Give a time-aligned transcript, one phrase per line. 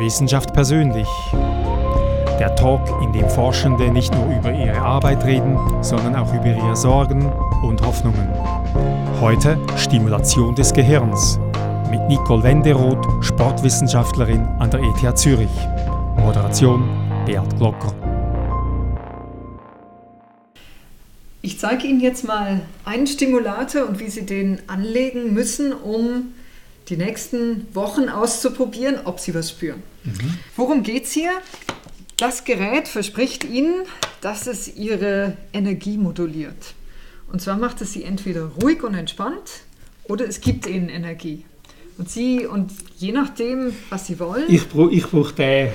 [0.00, 1.06] Wissenschaft persönlich.
[1.32, 6.74] Der Talk, in dem Forschende nicht nur über ihre Arbeit reden, sondern auch über ihre
[6.74, 7.30] Sorgen
[7.62, 8.28] und Hoffnungen.
[9.20, 11.38] Heute Stimulation des Gehirns
[11.90, 15.50] mit Nicole Wenderoth, Sportwissenschaftlerin an der ETH Zürich.
[16.16, 16.88] Moderation
[17.26, 17.94] Beat Glocker.
[21.42, 26.32] Ich zeige Ihnen jetzt mal einen Stimulator und wie Sie den anlegen müssen, um
[26.90, 29.82] die nächsten Wochen auszuprobieren, ob Sie was spüren.
[30.04, 30.38] Mhm.
[30.56, 31.30] Worum geht es hier?
[32.16, 33.86] Das Gerät verspricht Ihnen,
[34.20, 36.74] dass es Ihre Energie moduliert.
[37.32, 39.62] Und zwar macht es Sie entweder ruhig und entspannt
[40.04, 41.44] oder es gibt Ihnen Energie.
[41.96, 44.44] Und Sie, und je nachdem, was Sie wollen.
[44.48, 45.68] Ich, brauche ich brauch den.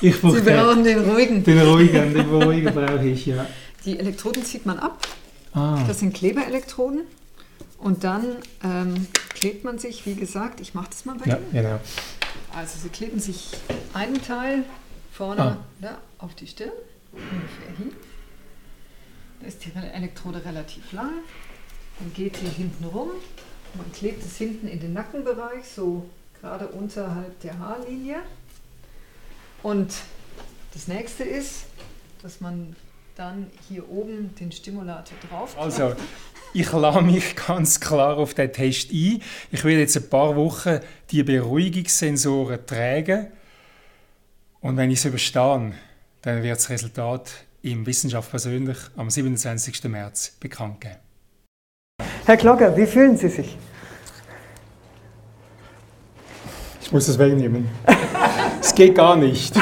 [0.00, 1.44] Ich brauch Sie brauchen den ruhigen.
[1.44, 3.46] Den ruhigen, den ruhigen brauche ich, ja.
[3.84, 5.06] Die Elektroden zieht man ab.
[5.52, 5.84] Ah.
[5.86, 7.02] Das sind Klebeelektroden.
[7.78, 11.52] Und dann ähm, klebt man sich, wie gesagt, ich mache das mal bei ja, Ihnen.
[11.52, 11.80] Genau.
[12.54, 13.50] Also Sie kleben sich
[13.92, 14.64] einen Teil
[15.12, 15.56] vorne ah.
[15.80, 16.72] da, auf die Stirn,
[17.12, 17.92] ungefähr hin.
[19.40, 21.12] Da ist die Elektrode relativ lang.
[21.98, 23.10] Dann geht sie hinten rum.
[23.74, 26.08] Man klebt es hinten in den Nackenbereich, so
[26.40, 28.22] gerade unterhalb der Haarlinie.
[29.62, 29.94] Und
[30.72, 31.64] das nächste ist,
[32.22, 32.74] dass man
[33.16, 35.56] dann hier oben den Stimulator drauf.
[35.58, 35.94] Also,
[36.54, 39.20] ich lasse mich ganz klar auf den Test ein.
[39.50, 40.78] Ich werde jetzt ein paar Wochen
[41.10, 43.26] die Beruhigungssensoren tragen.
[44.60, 45.72] Und wenn ich es überstehe,
[46.22, 47.30] dann wird das Resultat
[47.62, 49.84] im Wissenschaft persönlich am 27.
[49.84, 50.96] März bekannt geben.
[52.24, 53.56] Herr Glocker, wie fühlen Sie sich?
[56.80, 57.68] Ich muss das wegnehmen.
[58.60, 59.54] es geht gar nicht.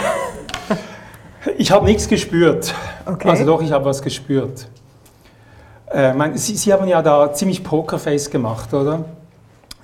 [1.58, 2.74] Ich habe nichts gespürt.
[3.04, 3.28] Okay.
[3.28, 4.68] Also doch, ich habe was gespürt.
[5.92, 9.04] Äh, mein, Sie, Sie haben ja da ziemlich Pokerface gemacht, oder?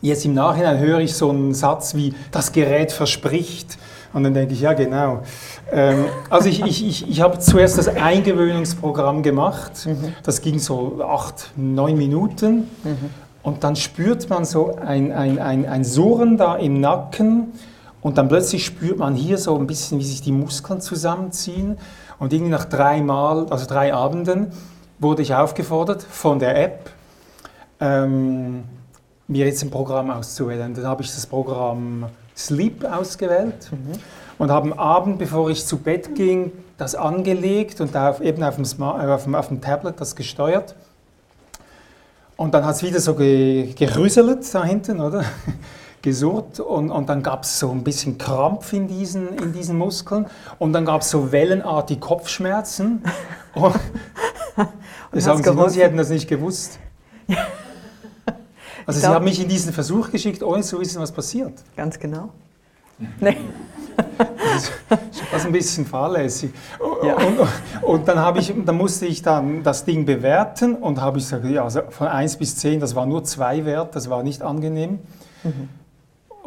[0.00, 3.78] Jetzt im Nachhinein höre ich so einen Satz wie, das Gerät verspricht.
[4.12, 5.20] Und dann denke ich, ja genau.
[5.70, 9.86] Ähm, also ich, ich, ich, ich habe zuerst das Eingewöhnungsprogramm gemacht.
[9.86, 10.14] Mhm.
[10.22, 12.68] Das ging so acht, neun Minuten.
[12.84, 13.10] Mhm.
[13.42, 17.52] Und dann spürt man so ein, ein, ein, ein Surren da im Nacken.
[18.00, 21.76] Und dann plötzlich spürt man hier so ein bisschen, wie sich die Muskeln zusammenziehen.
[22.18, 24.52] Und irgendwie nach drei Mal, also drei Abenden,
[24.98, 26.90] wurde ich aufgefordert von der App,
[27.80, 28.64] ähm,
[29.26, 30.74] mir jetzt ein Programm auszuwählen.
[30.74, 33.98] Dann habe ich das Programm Sleep ausgewählt mhm.
[34.38, 38.54] und habe am Abend, bevor ich zu Bett ging, das angelegt und auf, eben auf
[38.54, 40.74] dem, Smart, äh, auf, dem, auf dem Tablet das gesteuert.
[42.36, 45.24] Und dann hat es wieder so ge, gerüsselt da hinten, oder?
[46.02, 50.26] gesurrt und, und dann gab es so ein bisschen Krampf in diesen, in diesen Muskeln
[50.60, 53.02] und dann gab es so wellenartige Kopfschmerzen.
[53.54, 53.74] und,
[55.12, 56.78] und sagen Sie nur, Sie hätten das nicht gewusst.
[58.86, 61.52] Also glaub, Sie haben mich in diesen Versuch geschickt, ohne zu wissen, was passiert.
[61.76, 62.30] Ganz genau.
[63.20, 63.36] Nee.
[63.98, 66.52] Das ist fast ein bisschen fahrlässig.
[67.02, 67.16] Ja.
[67.16, 67.38] Und,
[67.82, 71.64] und, dann, ich, dann musste ich dann das Ding bewerten und habe ich gesagt, ja,
[71.64, 75.00] also von 1 bis 10, das war nur zwei Wert, das war nicht angenehm.
[75.44, 75.68] Mhm.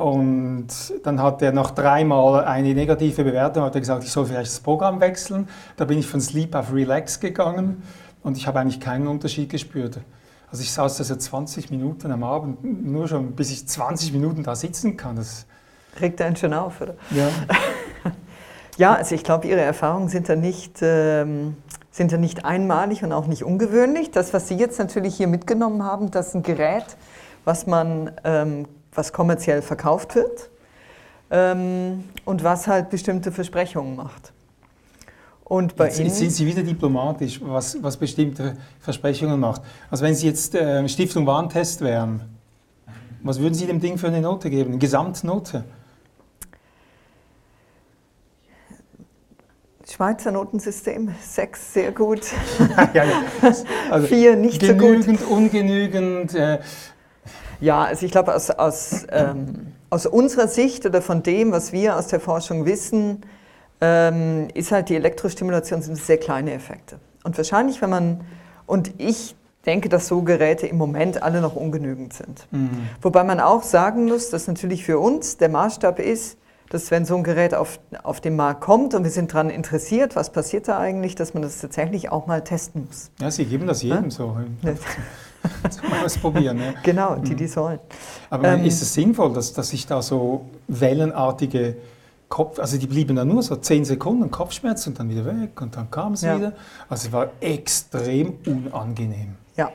[0.01, 0.67] Und
[1.03, 4.59] dann hat er nach dreimal eine negative Bewertung, hat er gesagt, ich soll vielleicht das
[4.59, 5.47] Programm wechseln.
[5.77, 7.83] Da bin ich von Sleep auf Relax gegangen
[8.23, 9.99] und ich habe eigentlich keinen Unterschied gespürt.
[10.49, 14.41] Also ich saß da so 20 Minuten am Abend, nur schon bis ich 20 Minuten
[14.41, 15.17] da sitzen kann.
[15.17, 15.45] Das
[15.99, 16.95] Regt einen schon auf, oder?
[17.11, 17.27] Ja.
[18.77, 20.81] ja, also ich glaube, Ihre Erfahrungen sind da nicht...
[20.81, 21.57] Ähm
[21.93, 24.11] sind ja nicht einmalig und auch nicht ungewöhnlich.
[24.11, 26.85] Das, was Sie jetzt natürlich hier mitgenommen haben, das ist ein Gerät,
[27.43, 30.49] was man ähm, was kommerziell verkauft wird
[31.29, 34.33] ähm, und was halt bestimmte Versprechungen macht.
[35.43, 39.61] Und bei jetzt, Ihnen sind Sie wieder diplomatisch, was, was bestimmte Versprechungen macht.
[39.89, 42.21] Also wenn Sie jetzt äh, Stiftung Warntest wären,
[43.21, 44.69] was würden Sie dem Ding für eine Note geben?
[44.69, 45.65] Eine Gesamtnote?
[49.87, 52.21] Schweizer Notensystem, sechs sehr gut,
[52.93, 53.23] ja, ja.
[53.91, 54.79] Also vier nicht so gut.
[54.79, 56.59] Genügend, ungenügend, äh,
[57.61, 61.95] ja, also ich glaube, aus, aus, ähm, aus unserer Sicht oder von dem, was wir
[61.95, 63.21] aus der Forschung wissen,
[63.79, 66.99] ähm, ist halt die Elektrostimulation sind sehr kleine Effekte.
[67.23, 68.21] Und wahrscheinlich, wenn man,
[68.65, 69.35] und ich
[69.65, 72.47] denke, dass so Geräte im Moment alle noch ungenügend sind.
[72.51, 72.89] Mhm.
[73.01, 76.37] Wobei man auch sagen muss, dass natürlich für uns der Maßstab ist,
[76.69, 80.15] dass wenn so ein Gerät auf, auf den Markt kommt und wir sind daran interessiert,
[80.15, 83.11] was passiert da eigentlich, dass man das tatsächlich auch mal testen muss.
[83.19, 84.09] Ja, Sie geben das jedem ja?
[84.09, 84.37] so.
[85.69, 86.59] Zum Ausprobieren.
[86.59, 86.73] Ja.
[86.83, 87.79] Genau, die, die sollen.
[88.29, 91.75] Aber ähm, ist es sinnvoll, dass, dass ich da so wellenartige
[92.29, 95.75] Kopf, also die blieben dann nur so zehn Sekunden Kopfschmerz und dann wieder weg und
[95.75, 96.37] dann kam es ja.
[96.37, 96.53] wieder.
[96.89, 99.35] Also es war extrem unangenehm.
[99.57, 99.71] Ja,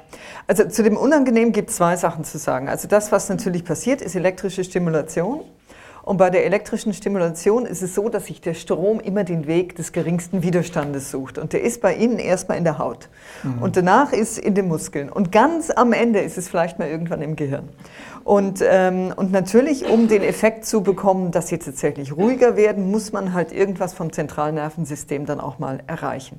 [0.46, 2.68] also zu dem Unangenehm gibt es zwei Sachen zu sagen.
[2.68, 5.42] Also das, was natürlich passiert, ist elektrische Stimulation.
[6.06, 9.74] Und bei der elektrischen Stimulation ist es so, dass sich der Strom immer den Weg
[9.74, 11.36] des geringsten Widerstandes sucht.
[11.36, 13.08] Und der ist bei Ihnen erstmal in der Haut.
[13.42, 13.60] Mhm.
[13.60, 15.10] Und danach ist in den Muskeln.
[15.10, 17.70] Und ganz am Ende ist es vielleicht mal irgendwann im Gehirn.
[18.22, 23.10] Und, ähm, und natürlich, um den Effekt zu bekommen, dass sie tatsächlich ruhiger werden, muss
[23.10, 26.38] man halt irgendwas vom Zentralnervensystem dann auch mal erreichen.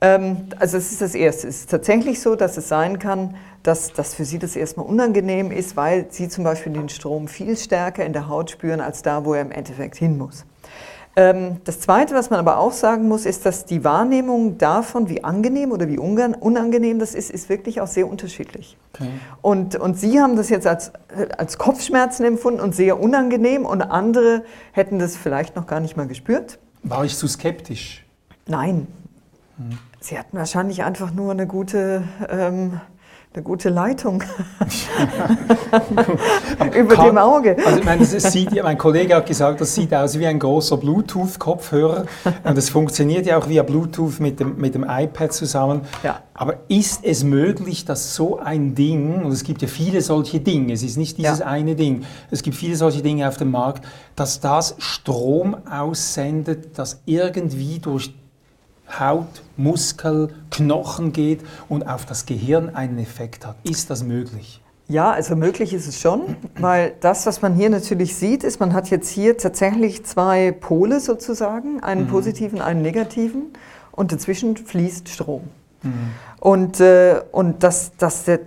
[0.00, 1.48] Ähm, also das ist das Erste.
[1.48, 5.50] Es ist tatsächlich so, dass es sein kann, dass das für Sie das erstmal unangenehm
[5.50, 9.24] ist, weil Sie zum Beispiel den Strom viel stärker in der Haut spüren, als da,
[9.24, 10.44] wo er im Endeffekt hin muss.
[11.18, 15.24] Ähm, das Zweite, was man aber auch sagen muss, ist, dass die Wahrnehmung davon, wie
[15.24, 18.76] angenehm oder wie unangenehm das ist, ist wirklich auch sehr unterschiedlich.
[18.92, 19.08] Okay.
[19.40, 20.92] Und, und Sie haben das jetzt als,
[21.38, 26.06] als Kopfschmerzen empfunden und sehr unangenehm und andere hätten das vielleicht noch gar nicht mal
[26.06, 26.58] gespürt.
[26.82, 28.04] War ich zu skeptisch?
[28.46, 28.86] Nein,
[30.00, 32.80] Sie hatten wahrscheinlich einfach nur eine gute, ähm,
[33.32, 34.22] eine gute Leitung
[36.74, 37.56] über kann, dem Auge.
[37.64, 42.06] Also ich meine, sieht, mein Kollege hat gesagt, das sieht aus wie ein großer Bluetooth-Kopfhörer
[42.44, 45.82] und es funktioniert ja auch via Bluetooth mit dem, mit dem iPad zusammen.
[46.02, 46.22] Ja.
[46.32, 50.72] Aber ist es möglich, dass so ein Ding, und es gibt ja viele solche Dinge,
[50.72, 51.46] es ist nicht dieses ja.
[51.46, 53.84] eine Ding, es gibt viele solche Dinge auf dem Markt,
[54.16, 58.14] dass das Strom aussendet, das irgendwie durch
[58.98, 63.56] Haut, Muskel, Knochen geht und auf das Gehirn einen Effekt hat.
[63.64, 64.60] Ist das möglich?
[64.88, 68.72] Ja, also möglich ist es schon, weil das, was man hier natürlich sieht, ist, man
[68.72, 72.08] hat jetzt hier tatsächlich zwei Pole sozusagen, einen mhm.
[72.08, 73.52] positiven, einen negativen
[73.90, 75.42] und dazwischen fließt Strom.
[75.82, 75.92] Mhm.
[76.38, 78.38] Und, äh, und dass, dass der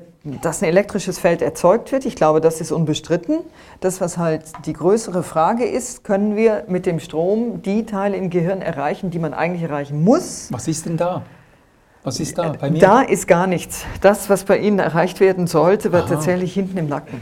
[0.41, 2.05] dass ein elektrisches Feld erzeugt wird.
[2.05, 3.39] Ich glaube, das ist unbestritten.
[3.79, 8.29] Das, was halt die größere Frage ist, können wir mit dem Strom die Teile im
[8.29, 10.47] Gehirn erreichen, die man eigentlich erreichen muss?
[10.51, 11.23] Was ist denn da?
[12.03, 12.79] Was ist da bei mir?
[12.79, 13.85] Da ist gar nichts.
[14.01, 16.09] Das, was bei Ihnen erreicht werden sollte, war Aha.
[16.09, 17.21] tatsächlich hinten im Nacken.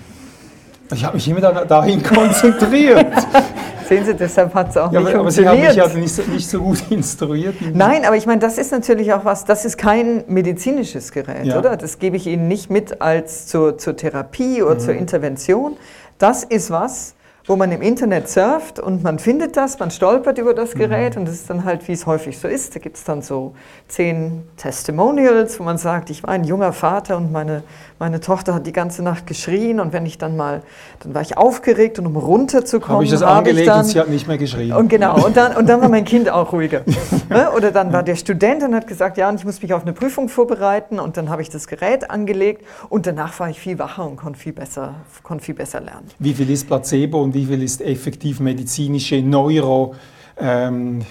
[0.94, 3.08] Ich habe mich immer dahin konzentriert.
[3.88, 5.52] Sehen Sie, deshalb hat es auch ja, nicht aber, funktioniert.
[5.54, 7.56] Aber Sie haben mich ja nicht so, nicht so gut instruiert.
[7.74, 11.58] Nein, aber ich meine, das ist natürlich auch was, das ist kein medizinisches Gerät, ja.
[11.58, 11.78] oder?
[11.78, 14.80] Das gebe ich Ihnen nicht mit als zur, zur Therapie oder mhm.
[14.80, 15.78] zur Intervention.
[16.18, 17.16] Das ist was,
[17.48, 21.22] wo man im Internet surft und man findet das, man stolpert über das Gerät mhm.
[21.22, 23.56] und das ist dann halt, wie es häufig so ist, da gibt es dann so
[23.88, 27.64] zehn Testimonials, wo man sagt, ich war ein junger Vater und meine,
[28.00, 30.62] meine Tochter hat die ganze Nacht geschrien und wenn ich dann mal,
[31.00, 33.86] dann war ich aufgeregt und um runterzukommen, habe ich das hab angelegt ich dann, und
[33.86, 34.74] sie hat nicht mehr geschrien.
[34.74, 36.82] Und genau, und dann, und dann war mein Kind auch ruhiger.
[37.30, 37.52] Ne?
[37.52, 39.92] Oder dann war der Student und hat gesagt, ja, und ich muss mich auf eine
[39.92, 44.08] Prüfung vorbereiten und dann habe ich das Gerät angelegt und danach war ich viel wacher
[44.08, 46.08] und konnte viel besser, konnte viel besser lernen.
[46.20, 49.96] Wie viel ist Placebo und wie viel ist effektiv medizinische Neuro?
[50.38, 51.02] Ähm,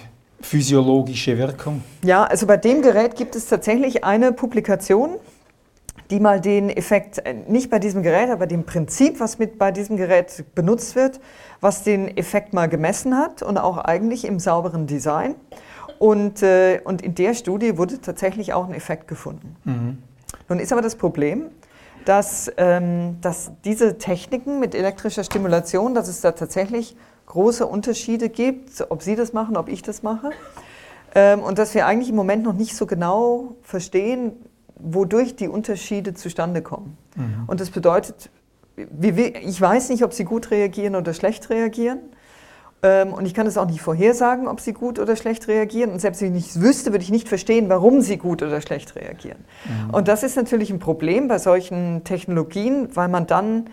[0.40, 1.82] physiologische Wirkung?
[2.02, 5.16] Ja, also bei dem Gerät gibt es tatsächlich eine Publikation,
[6.10, 9.72] die mal den Effekt, äh, nicht bei diesem Gerät, aber dem Prinzip, was mit bei
[9.72, 11.20] diesem Gerät benutzt wird,
[11.60, 15.34] was den Effekt mal gemessen hat und auch eigentlich im sauberen Design.
[15.98, 19.56] Und, äh, und in der Studie wurde tatsächlich auch ein Effekt gefunden.
[19.64, 19.98] Mhm.
[20.48, 21.50] Nun ist aber das Problem,
[22.04, 28.86] dass, ähm, dass diese Techniken mit elektrischer Stimulation, dass es da tatsächlich große Unterschiede gibt,
[28.90, 30.30] ob Sie das machen, ob ich das mache.
[31.14, 34.32] Ähm, und dass wir eigentlich im Moment noch nicht so genau verstehen,
[34.76, 36.96] wodurch die Unterschiede zustande kommen.
[37.16, 37.44] Mhm.
[37.46, 38.30] Und das bedeutet,
[39.00, 42.00] ich weiß nicht, ob Sie gut reagieren oder schlecht reagieren.
[42.82, 45.90] Ähm, und ich kann es auch nicht vorhersagen, ob sie gut oder schlecht reagieren.
[45.90, 48.94] Und selbst wenn ich es wüsste, würde ich nicht verstehen, warum sie gut oder schlecht
[48.96, 49.38] reagieren.
[49.64, 49.94] Mhm.
[49.94, 53.70] Und das ist natürlich ein Problem bei solchen Technologien, weil man dann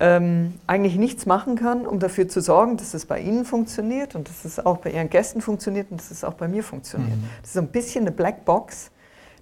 [0.00, 4.28] ähm, eigentlich nichts machen kann, um dafür zu sorgen, dass es bei Ihnen funktioniert und
[4.28, 7.16] dass es auch bei Ihren Gästen funktioniert und dass es auch bei mir funktioniert.
[7.16, 7.24] Mhm.
[7.40, 8.90] Das ist so ein bisschen eine Blackbox,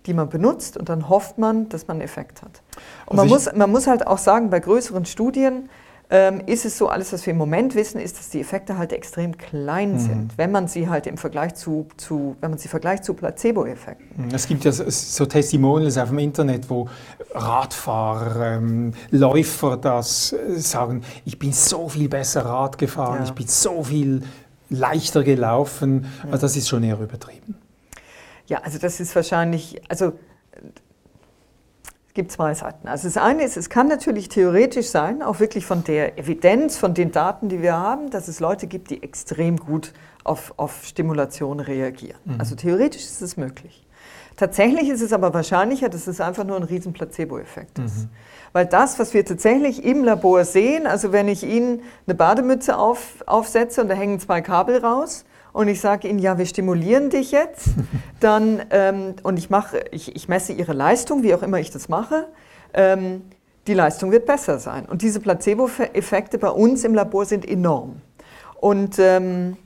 [0.06, 2.62] die man benutzt und dann hofft man, dass man einen Effekt hat.
[3.06, 5.68] Und also man, muss, man muss halt auch sagen, bei größeren Studien,
[6.11, 8.92] ähm, ist es so, alles, was wir im Moment wissen, ist, dass die Effekte halt
[8.92, 9.99] extrem klein mhm.
[9.99, 14.26] sind, wenn man sie halt im Vergleich zu, zu wenn man sie vergleicht zu Placebo-Effekten.
[14.26, 14.34] Mhm.
[14.34, 16.88] Es gibt ja so Testimonials auf dem Internet, wo
[17.32, 23.25] Radfahrer, ähm, Läufer das äh, sagen, ich bin so viel besser Rad gefahren, ja.
[23.25, 24.23] ich bin so viel
[24.68, 26.06] leichter gelaufen.
[26.25, 27.56] Also das ist schon eher übertrieben.
[28.46, 30.12] Ja, also das ist wahrscheinlich, also
[32.14, 32.86] gibt zwei Seiten.
[32.86, 36.94] Also das eine ist, es kann natürlich theoretisch sein, auch wirklich von der Evidenz, von
[36.94, 41.58] den Daten, die wir haben, dass es Leute gibt, die extrem gut auf, auf Stimulation
[41.58, 42.18] reagieren.
[42.24, 42.36] Mhm.
[42.38, 43.84] Also theoretisch ist es möglich.
[44.36, 48.04] Tatsächlich ist es aber wahrscheinlicher, dass es einfach nur ein riesen Placebo-Effekt ist.
[48.04, 48.08] Mhm.
[48.52, 53.22] Weil das, was wir tatsächlich im Labor sehen, also wenn ich Ihnen eine Bademütze auf,
[53.26, 55.24] aufsetze und da hängen zwei Kabel raus,
[55.54, 57.68] und ich sage ihnen, ja, wir stimulieren dich jetzt,
[58.20, 61.88] dann, ähm, und ich, mache, ich, ich messe ihre Leistung, wie auch immer ich das
[61.88, 62.26] mache,
[62.75, 63.23] ähm,
[63.68, 64.84] die Leistung wird besser sein.
[64.84, 68.02] Und diese Placebo-Effekte bei uns im Labor sind enorm.
[68.61, 69.56] Und, ähm,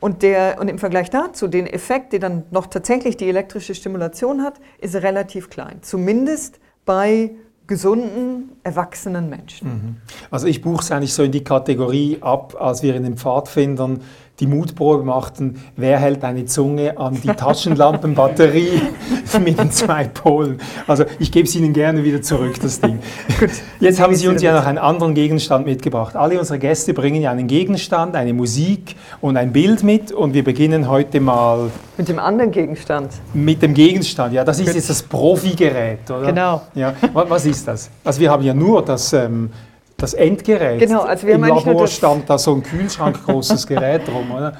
[0.00, 4.42] und, der, und im Vergleich dazu, den Effekt, der dann noch tatsächlich die elektrische Stimulation
[4.42, 5.78] hat, ist relativ klein.
[5.80, 7.30] Zumindest bei
[7.66, 9.68] gesunden, erwachsenen Menschen.
[9.68, 9.96] Mhm.
[10.30, 14.02] Also ich buche es eigentlich so in die Kategorie ab, als wir in den Pfadfindern
[14.40, 18.82] die Mutprobe machten, wer hält eine Zunge an die Taschenlampenbatterie
[19.44, 20.60] mit den zwei Polen.
[20.86, 23.00] Also ich gebe es Ihnen gerne wieder zurück, das Ding.
[23.40, 26.14] Gut, Jetzt haben Sie uns ja noch einen anderen Gegenstand mitgebracht.
[26.14, 30.44] Alle unsere Gäste bringen ja einen Gegenstand, eine Musik und ein Bild mit und wir
[30.44, 31.70] beginnen heute mal...
[31.96, 33.10] Mit dem anderen Gegenstand?
[33.34, 34.44] Mit dem Gegenstand, ja.
[34.44, 36.26] Das ist jetzt das Profigerät, oder?
[36.26, 36.62] Genau.
[36.76, 36.94] Ja.
[37.12, 37.90] Was ist das?
[38.04, 39.12] Also wir haben ja nur das...
[39.12, 39.50] Ähm,
[39.98, 40.78] das Endgerät.
[40.78, 44.56] Genau, also wir Im haben Labor stand da so ein Kühlschrank großes Gerät drum, oder?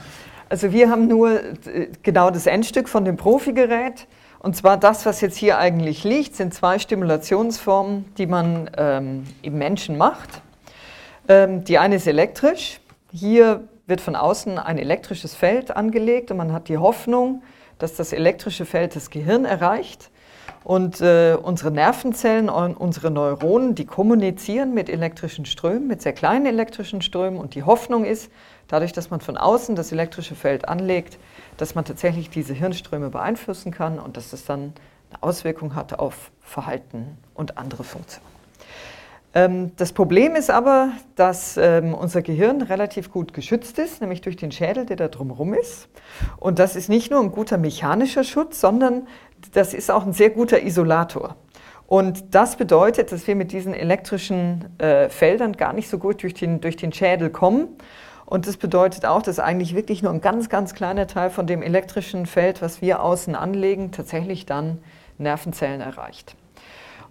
[0.49, 4.09] Also wir haben nur äh, genau das Endstück von dem Profigerät.
[4.41, 9.59] Und zwar das, was jetzt hier eigentlich liegt, sind zwei Stimulationsformen, die man ähm, im
[9.59, 10.43] Menschen macht.
[11.29, 12.81] Ähm, die eine ist elektrisch.
[13.13, 17.43] Hier wird von außen ein elektrisches Feld angelegt und man hat die Hoffnung,
[17.79, 20.11] dass das elektrische Feld das Gehirn erreicht.
[20.69, 26.45] Und äh, unsere Nervenzellen und unsere Neuronen, die kommunizieren mit elektrischen Strömen, mit sehr kleinen
[26.45, 27.41] elektrischen Strömen.
[27.41, 28.31] Und die Hoffnung ist,
[28.67, 31.17] dadurch, dass man von außen das elektrische Feld anlegt,
[31.57, 34.75] dass man tatsächlich diese Hirnströme beeinflussen kann und dass das dann
[35.11, 38.29] eine Auswirkung hat auf Verhalten und andere Funktionen.
[39.35, 44.37] Ähm, das Problem ist aber, dass ähm, unser Gehirn relativ gut geschützt ist, nämlich durch
[44.37, 45.89] den Schädel, der da drumherum ist.
[46.39, 49.07] Und das ist nicht nur ein guter mechanischer Schutz, sondern
[49.53, 51.37] das ist auch ein sehr guter Isolator.
[51.87, 56.35] Und das bedeutet, dass wir mit diesen elektrischen äh, Feldern gar nicht so gut durch
[56.35, 57.69] den, durch den Schädel kommen.
[58.27, 61.63] Und das bedeutet auch, dass eigentlich wirklich nur ein ganz, ganz kleiner Teil von dem
[61.63, 64.79] elektrischen Feld, was wir außen anlegen, tatsächlich dann
[65.17, 66.37] Nervenzellen erreicht.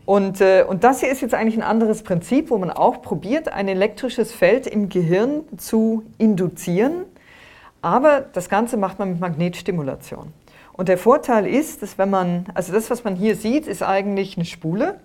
[0.05, 3.51] Und, äh, und das hier ist jetzt eigentlich ein anderes Prinzip, wo man auch probiert,
[3.51, 7.03] ein elektrisches Feld im Gehirn zu induzieren.
[7.81, 10.31] Aber das Ganze macht man mit Magnetstimulation.
[10.77, 14.37] Und der Vorteil ist, dass wenn man, also das, was man hier sieht, ist eigentlich
[14.37, 14.99] eine Spule.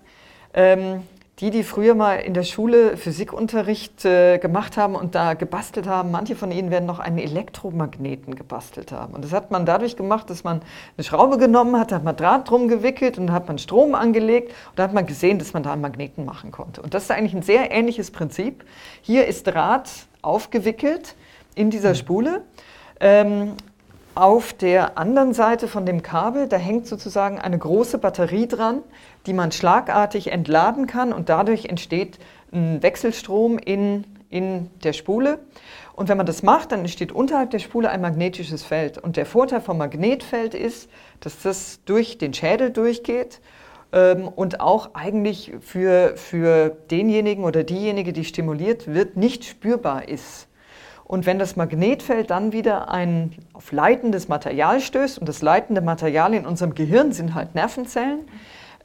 [0.53, 1.01] Ähm,
[1.39, 6.11] die, die früher mal in der Schule Physikunterricht äh, gemacht haben und da gebastelt haben,
[6.11, 9.15] manche von ihnen werden noch einen Elektromagneten gebastelt haben.
[9.15, 10.61] Und das hat man dadurch gemacht, dass man
[10.95, 13.95] eine Schraube genommen hat, da hat man Draht drum gewickelt und dann hat man Strom
[13.95, 16.83] angelegt und da hat man gesehen, dass man da einen Magneten machen konnte.
[16.83, 18.63] Und das ist eigentlich ein sehr ähnliches Prinzip.
[19.01, 19.89] Hier ist Draht
[20.21, 21.15] aufgewickelt
[21.55, 21.95] in dieser hm.
[21.95, 22.41] Spule.
[22.99, 23.53] Ähm,
[24.15, 28.81] auf der anderen Seite von dem Kabel, da hängt sozusagen eine große Batterie dran,
[29.25, 32.19] die man schlagartig entladen kann und dadurch entsteht
[32.51, 35.39] ein Wechselstrom in, in der Spule.
[35.95, 38.97] Und wenn man das macht, dann entsteht unterhalb der Spule ein magnetisches Feld.
[38.97, 40.89] Und der Vorteil vom Magnetfeld ist,
[41.19, 43.41] dass das durch den Schädel durchgeht
[43.91, 50.47] ähm, und auch eigentlich für, für denjenigen oder diejenige, die stimuliert wird, nicht spürbar ist.
[51.05, 56.33] Und wenn das Magnetfeld dann wieder ein, auf leitendes Material stößt, und das leitende Material
[56.33, 58.21] in unserem Gehirn sind halt Nervenzellen,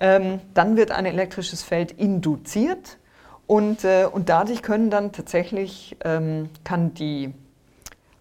[0.01, 2.99] ähm, dann wird ein elektrisches Feld induziert
[3.47, 7.33] und, äh, und dadurch können dann tatsächlich, ähm, kann die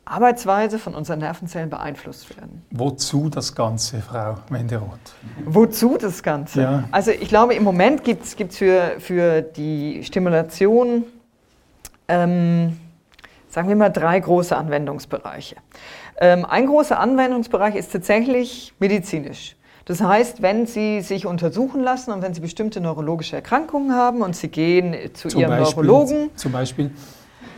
[0.06, 2.63] Arbeitsweise von unseren Nervenzellen beeinflusst werden.
[2.72, 4.98] Wozu das Ganze, Frau Menderoth?
[5.46, 6.62] Wozu das Ganze?
[6.62, 6.84] Ja.
[6.92, 11.04] Also ich glaube, im Moment gibt es für, für die Stimulation
[12.08, 12.77] ähm,
[13.50, 15.56] sagen wir mal, drei große Anwendungsbereiche.
[16.20, 19.56] Ähm, ein großer Anwendungsbereich ist tatsächlich medizinisch.
[19.86, 24.36] Das heißt, wenn Sie sich untersuchen lassen und wenn Sie bestimmte neurologische Erkrankungen haben und
[24.36, 26.30] Sie gehen zu zum Ihrem Beispiel, Neurologen.
[26.36, 26.92] Zum Beispiel.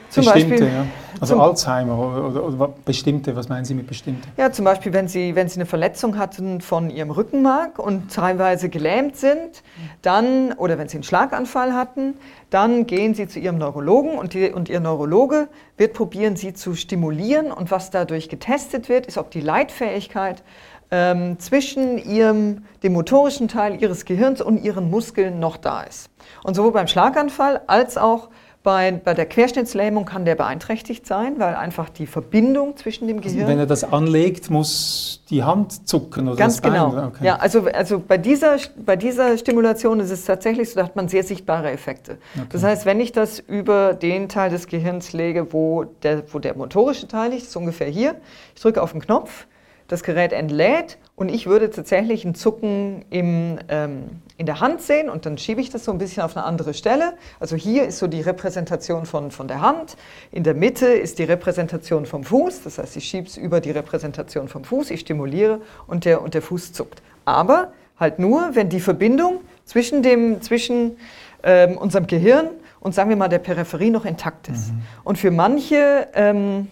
[0.10, 0.86] Zum bestimmte, Beispiel, ja.
[1.20, 4.28] Also Alzheimer oder, oder, oder, bestimmte, was meinen Sie mit bestimmte?
[4.38, 8.70] Ja, zum Beispiel, wenn Sie, wenn Sie eine Verletzung hatten von Ihrem Rückenmark und teilweise
[8.70, 9.64] gelähmt sind,
[10.02, 12.16] dann, oder wenn Sie einen Schlaganfall hatten,
[12.50, 16.76] dann gehen Sie zu Ihrem Neurologen und, die, und Ihr Neurologe wird probieren, Sie zu
[16.76, 17.52] stimulieren.
[17.52, 20.44] Und was dadurch getestet wird, ist, ob die Leitfähigkeit
[20.92, 26.10] ähm, zwischen ihrem, dem motorischen Teil Ihres Gehirns und Ihren Muskeln noch da ist.
[26.44, 28.30] Und sowohl beim Schlaganfall als auch
[28.62, 33.42] bei, bei, der Querschnittslähmung kann der beeinträchtigt sein, weil einfach die Verbindung zwischen dem Gehirn.
[33.42, 37.08] Also wenn er das anlegt, muss die Hand zucken oder Ganz das Bein, genau.
[37.08, 37.26] Okay.
[37.26, 41.08] Ja, also, also bei, dieser, bei dieser Stimulation ist es tatsächlich so, da hat man
[41.08, 42.18] sehr sichtbare Effekte.
[42.36, 42.48] Okay.
[42.52, 46.58] Das heißt, wenn ich das über den Teil des Gehirns lege, wo der, wo der
[46.58, 48.16] motorische Teil liegt, ist ungefähr hier,
[48.56, 49.48] ich drücke auf den Knopf,
[49.90, 55.10] das Gerät entlädt und ich würde tatsächlich ein Zucken im, ähm, in der Hand sehen
[55.10, 57.14] und dann schiebe ich das so ein bisschen auf eine andere Stelle.
[57.40, 59.98] Also hier ist so die Repräsentation von, von der Hand,
[60.32, 63.72] in der Mitte ist die Repräsentation vom Fuß, das heißt, ich schiebe es über die
[63.72, 67.02] Repräsentation vom Fuß, ich stimuliere und der, und der Fuß zuckt.
[67.26, 70.98] Aber halt nur, wenn die Verbindung zwischen, dem, zwischen
[71.44, 72.48] ähm, unserem Gehirn
[72.80, 74.72] und sagen wir mal der Peripherie noch intakt ist.
[74.72, 74.82] Mhm.
[75.04, 76.68] Und für manche ähm,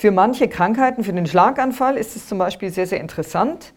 [0.00, 3.74] Für manche Krankheiten, für den Schlaganfall ist es zum Beispiel sehr, sehr interessant,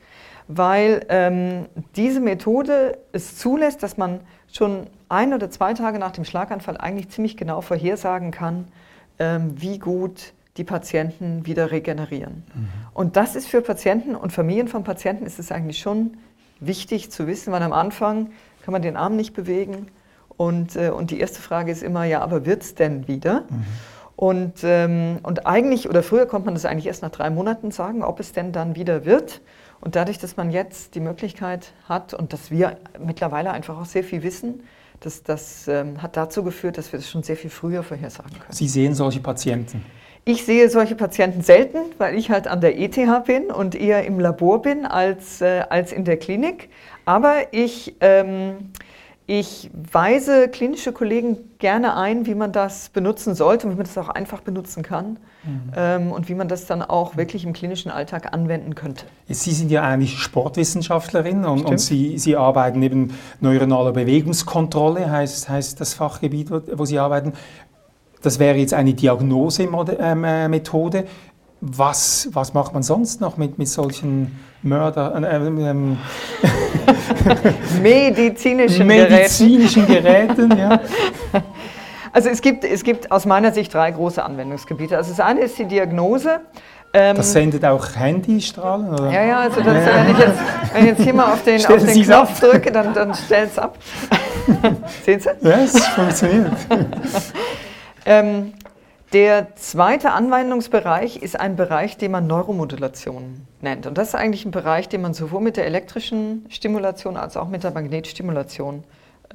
[0.47, 1.65] weil ähm,
[1.97, 7.09] diese Methode es zulässt, dass man schon ein oder zwei Tage nach dem Schlaganfall eigentlich
[7.09, 8.69] ziemlich genau vorhersagen kann,
[9.19, 12.43] ähm, wie gut die Patienten wieder regenerieren.
[12.55, 12.69] Mhm.
[12.93, 16.15] Und das ist für Patienten und Familien von Patienten ist es eigentlich schon
[16.61, 18.29] wichtig zu wissen, weil am Anfang
[18.63, 19.87] kann man den Arm nicht bewegen
[20.37, 23.41] und, äh, und die erste Frage ist immer, ja, aber wird es denn wieder?
[23.49, 23.65] Mhm.
[24.15, 28.03] Und, ähm, und eigentlich, oder früher konnte man das eigentlich erst nach drei Monaten sagen,
[28.03, 29.41] ob es denn dann wieder wird.
[29.81, 34.03] Und dadurch, dass man jetzt die Möglichkeit hat und dass wir mittlerweile einfach auch sehr
[34.03, 34.63] viel wissen,
[35.01, 38.53] das, das ähm, hat dazu geführt, dass wir das schon sehr viel früher vorhersagen können.
[38.53, 39.83] Sie sehen solche Patienten?
[40.25, 44.21] Ich sehe solche Patienten selten, weil ich halt an der ETH bin und eher im
[44.21, 46.69] Labor bin als, äh, als in der Klinik.
[47.03, 48.71] Aber ich, ähm,
[49.25, 53.97] ich weise klinische Kollegen gerne ein, wie man das benutzen sollte und wie man das
[53.97, 55.71] auch einfach benutzen kann mhm.
[55.75, 59.05] ähm, und wie man das dann auch wirklich im klinischen Alltag anwenden könnte.
[59.29, 65.79] Sie sind ja eigentlich Sportwissenschaftlerin und, und Sie, Sie arbeiten eben neuronale Bewegungskontrolle, heißt, heißt
[65.79, 67.31] das Fachgebiet, wo Sie arbeiten.
[68.21, 71.05] Das wäre jetzt eine Diagnosemethode.
[71.63, 75.15] Äh, was, was macht man sonst noch mit, mit solchen Mörder...
[75.15, 75.97] Äh, ähm,
[77.81, 80.49] medizinischen, medizinischen Geräten?
[80.49, 80.79] Geräten ja.
[82.15, 84.95] Also es gibt, es gibt aus meiner Sicht drei große Anwendungsgebiete.
[84.95, 86.41] Also das eine ist die Diagnose.
[86.93, 88.93] Ähm, das sendet auch Handystrahlen?
[88.93, 89.11] Oder?
[89.11, 89.73] Ja, ja, also das.
[89.73, 90.39] Wenn, ich jetzt,
[90.73, 93.57] wenn ich jetzt hier mal auf den, auf den Knopf drücke, dann, dann stellt es
[93.57, 93.79] ab.
[95.03, 95.29] Sehen Sie?
[95.41, 96.51] Ja, es funktioniert.
[98.05, 98.53] Ähm,
[99.13, 103.85] der zweite Anwendungsbereich ist ein Bereich, den man Neuromodulation nennt.
[103.85, 107.47] Und das ist eigentlich ein Bereich, den man sowohl mit der elektrischen Stimulation als auch
[107.47, 108.83] mit der Magnetstimulation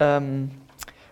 [0.01, 0.51] ähm,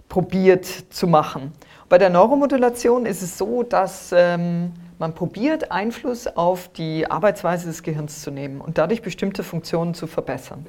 [0.09, 1.53] probiert zu machen.
[1.89, 7.85] Bei der Neuromodulation ist es so, dass ähm, man probiert, Einfluss auf die Arbeitsweise des
[7.85, 10.67] Gehirns zu nehmen und dadurch bestimmte Funktionen zu verbessern.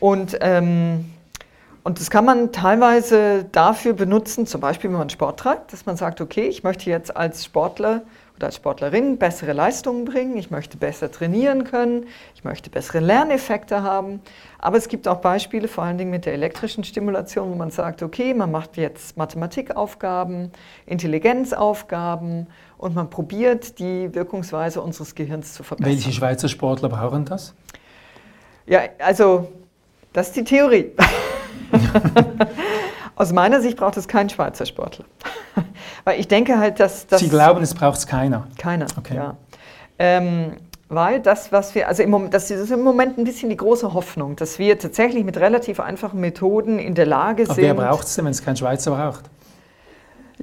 [0.00, 1.12] Und ähm,
[1.82, 5.96] und das kann man teilweise dafür benutzen, zum Beispiel wenn man Sport treibt, dass man
[5.96, 8.02] sagt, okay, ich möchte jetzt als Sportler
[8.36, 13.82] oder als Sportlerin bessere Leistungen bringen, ich möchte besser trainieren können, ich möchte bessere Lerneffekte
[13.82, 14.20] haben.
[14.58, 18.02] Aber es gibt auch Beispiele, vor allen Dingen mit der elektrischen Stimulation, wo man sagt,
[18.02, 20.52] okay, man macht jetzt Mathematikaufgaben,
[20.86, 22.46] Intelligenzaufgaben
[22.78, 25.92] und man probiert, die Wirkungsweise unseres Gehirns zu verbessern.
[25.92, 27.54] Welche Schweizer Sportler brauchen das?
[28.66, 29.50] Ja, also
[30.12, 30.92] das ist die Theorie.
[33.16, 35.04] Aus meiner Sicht braucht es keinen Schweizer Sportler.
[36.04, 37.06] Weil ich denke halt, dass...
[37.06, 38.46] dass Sie glauben, es braucht es keiner?
[38.58, 39.14] Keiner, okay.
[39.14, 39.36] ja.
[39.98, 40.56] Ähm,
[40.88, 43.94] weil das, was wir, also im Moment, das ist im Moment ein bisschen die große
[43.94, 47.52] Hoffnung, dass wir tatsächlich mit relativ einfachen Methoden in der Lage sind...
[47.52, 49.30] Aber wer braucht es denn, wenn es kein Schweizer braucht?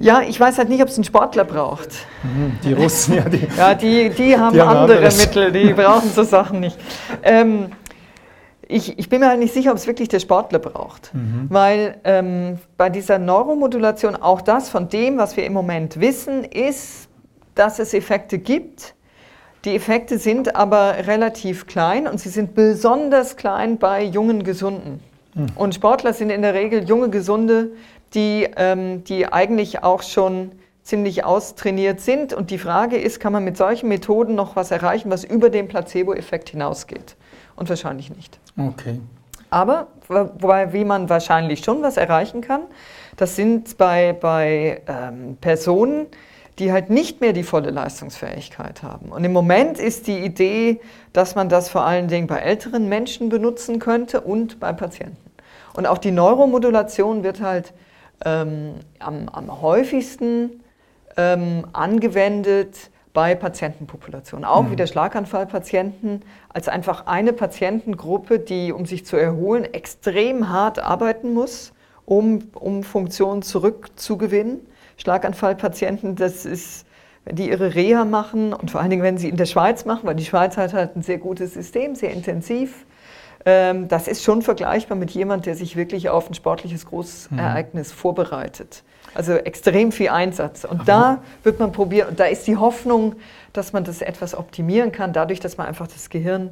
[0.00, 1.88] Ja, ich weiß halt nicht, ob es einen Sportler braucht.
[2.22, 3.28] Mhm, die Russen, ja.
[3.28, 5.18] Die, ja, die, die haben, die haben andere anderes.
[5.18, 6.78] Mittel, die brauchen so Sachen nicht.
[7.22, 7.72] Ähm,
[8.68, 11.12] ich, ich, bin mir halt nicht sicher, ob es wirklich der Sportler braucht.
[11.14, 11.46] Mhm.
[11.48, 17.08] Weil ähm, bei dieser Neuromodulation auch das von dem, was wir im Moment wissen, ist,
[17.54, 18.94] dass es Effekte gibt.
[19.64, 25.00] Die Effekte sind aber relativ klein und sie sind besonders klein bei jungen Gesunden.
[25.34, 25.46] Mhm.
[25.56, 27.72] Und Sportler sind in der Regel junge Gesunde,
[28.14, 30.52] die, ähm, die eigentlich auch schon
[30.82, 32.32] ziemlich austrainiert sind.
[32.32, 35.68] Und die Frage ist, kann man mit solchen Methoden noch was erreichen, was über den
[35.68, 37.16] Placebo-Effekt hinausgeht?
[37.58, 38.38] Und wahrscheinlich nicht.
[38.56, 39.00] Okay.
[39.50, 42.62] Aber wobei, wie man wahrscheinlich schon was erreichen kann,
[43.16, 46.06] das sind bei, bei ähm, Personen,
[46.58, 49.10] die halt nicht mehr die volle Leistungsfähigkeit haben.
[49.10, 50.80] Und im Moment ist die Idee,
[51.12, 55.16] dass man das vor allen Dingen bei älteren Menschen benutzen könnte und bei Patienten.
[55.74, 57.72] Und auch die Neuromodulation wird halt
[58.24, 60.64] ähm, am, am häufigsten
[61.16, 64.70] ähm, angewendet bei Patientenpopulationen, auch mhm.
[64.70, 71.72] wieder Schlaganfallpatienten, als einfach eine Patientengruppe, die, um sich zu erholen, extrem hart arbeiten muss,
[72.04, 74.60] um, um Funktionen zurückzugewinnen.
[74.98, 76.86] Schlaganfallpatienten, das ist,
[77.24, 80.02] wenn die ihre Reha machen und vor allen Dingen, wenn sie in der Schweiz machen,
[80.04, 82.86] weil die Schweiz hat halt ein sehr gutes System, sehr intensiv.
[83.44, 87.96] Ähm, das ist schon vergleichbar mit jemand, der sich wirklich auf ein sportliches Großereignis mhm.
[87.96, 88.84] vorbereitet.
[89.14, 90.64] Also extrem viel Einsatz.
[90.64, 93.16] Und da wird man probieren, und da ist die Hoffnung,
[93.52, 96.50] dass man das etwas optimieren kann, dadurch, dass man einfach das Gehirn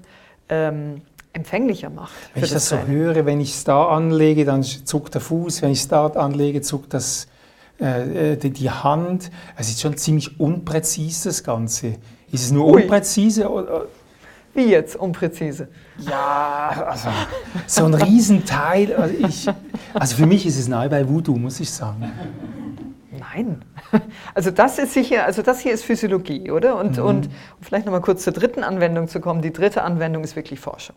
[0.49, 2.13] ähm, empfänglicher macht.
[2.35, 5.63] Wenn ich das, das so höre, wenn ich es da anlege, dann zuckt der Fuß,
[5.63, 7.29] wenn ich es da anlege, zuckt das,
[7.81, 9.31] äh, äh, die, die, Hand.
[9.57, 11.97] Es ist schon ziemlich unpräzise, das Ganze.
[12.33, 12.83] Ist es nur Ui.
[12.83, 13.51] unpräzise?
[13.51, 13.87] Oder?
[14.57, 15.69] Wie jetzt unpräzise?
[15.99, 17.09] Ja, also
[17.67, 18.95] so ein Riesenteil.
[18.95, 19.47] Also, ich,
[19.93, 22.11] also für mich ist es nahe bei Voodoo, muss ich sagen.
[23.35, 23.63] Nein.
[24.35, 26.77] Also das ist sicher, also das hier ist Physiologie, oder?
[26.77, 27.05] Und, mhm.
[27.05, 29.43] und um vielleicht nochmal kurz zur dritten Anwendung zu kommen.
[29.43, 30.97] Die dritte Anwendung ist wirklich Forschung.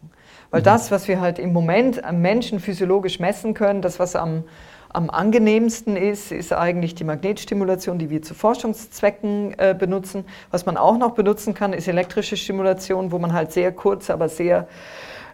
[0.51, 0.65] Weil mhm.
[0.65, 4.43] das, was wir halt im Moment am Menschen physiologisch messen können, das, was am,
[4.91, 10.25] am angenehmsten ist, ist eigentlich die Magnetstimulation, die wir zu Forschungszwecken äh, benutzen.
[10.51, 14.29] Was man auch noch benutzen kann, ist elektrische Stimulation, wo man halt sehr kurz, aber
[14.29, 14.67] sehr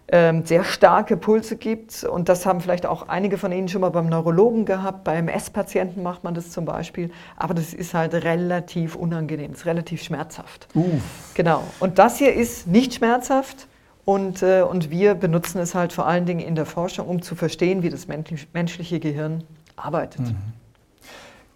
[0.07, 2.03] ähm, sehr starke Pulse gibt.
[2.03, 5.03] Und das haben vielleicht auch einige von Ihnen schon mal beim Neurologen gehabt.
[5.03, 7.11] Bei MS-Patienten macht man das zum Beispiel.
[7.37, 10.67] Aber das ist halt relativ unangenehm, ist relativ schmerzhaft.
[10.75, 11.01] Uff.
[11.33, 11.63] Genau.
[11.79, 13.67] Und das hier ist nicht schmerzhaft.
[14.05, 17.35] Und, äh, und wir benutzen es halt vor allen Dingen in der Forschung, um zu
[17.35, 18.07] verstehen, wie das
[18.53, 19.43] menschliche Gehirn
[19.75, 20.21] arbeitet.
[20.21, 20.35] Mhm.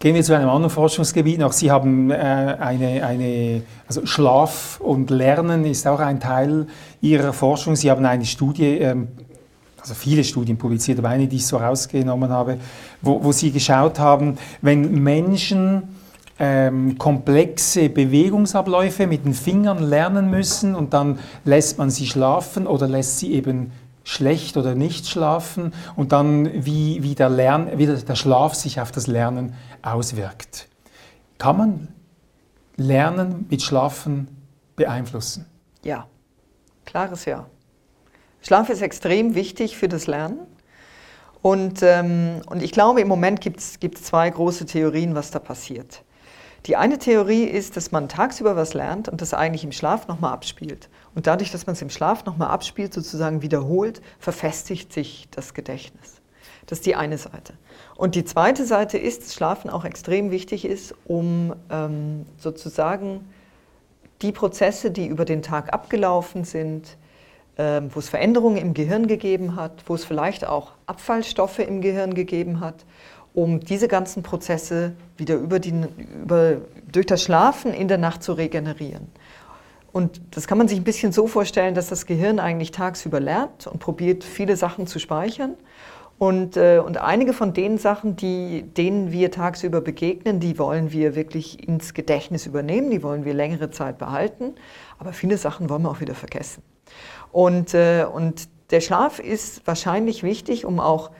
[0.00, 1.52] Gehen wir zu einem anderen Forschungsgebiet noch.
[1.52, 6.66] Sie haben äh, eine, eine, also Schlaf und Lernen ist auch ein Teil
[7.02, 7.76] Ihrer Forschung.
[7.76, 9.08] Sie haben eine Studie, ähm,
[9.78, 12.56] also viele Studien publiziert, aber eine, die ich so rausgenommen habe,
[13.02, 15.82] wo, wo Sie geschaut haben, wenn Menschen
[16.40, 22.88] ähm, komplexe Bewegungsabläufe mit den Fingern lernen müssen und dann lässt man sie schlafen oder
[22.88, 23.72] lässt sie eben
[24.04, 28.90] schlecht oder nicht schlafen und dann wie, wie, der, Lern, wie der Schlaf sich auf
[28.90, 30.66] das Lernen auswirkt.
[31.38, 31.88] Kann man
[32.76, 34.28] Lernen mit Schlafen
[34.76, 35.44] beeinflussen?
[35.84, 36.06] Ja,
[36.86, 37.46] klares Ja.
[38.40, 40.38] Schlaf ist extrem wichtig für das Lernen.
[41.42, 46.02] Und, ähm, und ich glaube, im Moment gibt es zwei große Theorien, was da passiert.
[46.66, 50.32] Die eine Theorie ist, dass man tagsüber was lernt und das eigentlich im Schlaf nochmal
[50.32, 50.88] abspielt.
[51.14, 56.20] Und dadurch, dass man es im Schlaf nochmal abspielt, sozusagen wiederholt, verfestigt sich das Gedächtnis.
[56.66, 57.54] Das ist die eine Seite.
[57.96, 63.28] Und die zweite Seite ist, dass Schlafen auch extrem wichtig ist, um ähm, sozusagen
[64.22, 66.98] die Prozesse, die über den Tag abgelaufen sind,
[67.58, 72.14] ähm, wo es Veränderungen im Gehirn gegeben hat, wo es vielleicht auch Abfallstoffe im Gehirn
[72.14, 72.84] gegeben hat,
[73.34, 75.74] um diese ganzen Prozesse wieder über die,
[76.22, 76.56] über,
[76.90, 79.08] durch das Schlafen in der Nacht zu regenerieren.
[79.92, 83.66] Und das kann man sich ein bisschen so vorstellen, dass das Gehirn eigentlich tagsüber lernt
[83.66, 85.56] und probiert, viele Sachen zu speichern.
[86.18, 91.14] Und, äh, und einige von den Sachen, die, denen wir tagsüber begegnen, die wollen wir
[91.16, 94.54] wirklich ins Gedächtnis übernehmen, die wollen wir längere Zeit behalten.
[94.98, 96.62] Aber viele Sachen wollen wir auch wieder vergessen.
[97.32, 101.10] Und, äh, und der Schlaf ist wahrscheinlich wichtig, um auch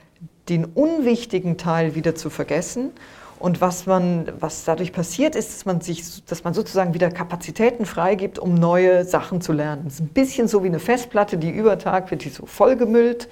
[0.51, 2.91] den unwichtigen Teil wieder zu vergessen.
[3.39, 7.87] Und was, man, was dadurch passiert, ist, dass man, sich, dass man sozusagen wieder Kapazitäten
[7.87, 9.85] freigibt, um neue Sachen zu lernen.
[9.87, 13.29] Es ist ein bisschen so wie eine Festplatte, die über Tag wird die so vollgemüllt.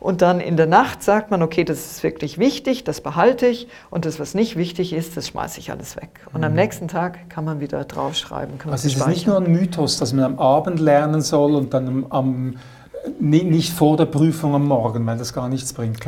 [0.00, 3.68] Und dann in der Nacht sagt man, okay, das ist wirklich wichtig, das behalte ich.
[3.88, 6.26] Und das, was nicht wichtig ist, das schmeiße ich alles weg.
[6.32, 6.46] Und mhm.
[6.46, 8.58] am nächsten Tag kann man wieder draufschreiben.
[8.64, 11.86] also es ist nicht nur ein Mythos, dass man am Abend lernen soll und dann
[11.86, 12.54] am, am
[13.18, 16.00] nicht vor der Prüfung am Morgen, weil das gar nichts bringt.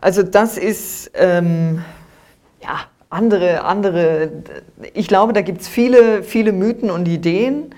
[0.00, 1.84] Also das ist, ähm,
[2.62, 2.80] ja,
[3.10, 4.30] andere, andere,
[4.94, 7.74] ich glaube, da gibt es viele, viele Mythen und Ideen.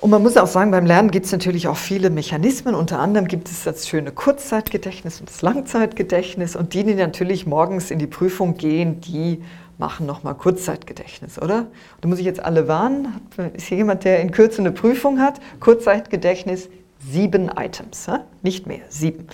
[0.00, 2.76] Und man muss auch sagen, beim Lernen gibt es natürlich auch viele Mechanismen.
[2.76, 6.54] Unter anderem gibt es das schöne Kurzzeitgedächtnis und das Langzeitgedächtnis.
[6.54, 9.42] Und die, die natürlich morgens in die Prüfung gehen, die
[9.76, 11.66] machen nochmal Kurzzeitgedächtnis, oder?
[12.00, 13.20] Da muss ich jetzt alle warnen.
[13.54, 15.40] Ist hier jemand, der in Kürze eine Prüfung hat?
[15.58, 16.68] Kurzzeitgedächtnis
[17.00, 18.08] sieben Items,
[18.42, 19.28] nicht mehr, sieben.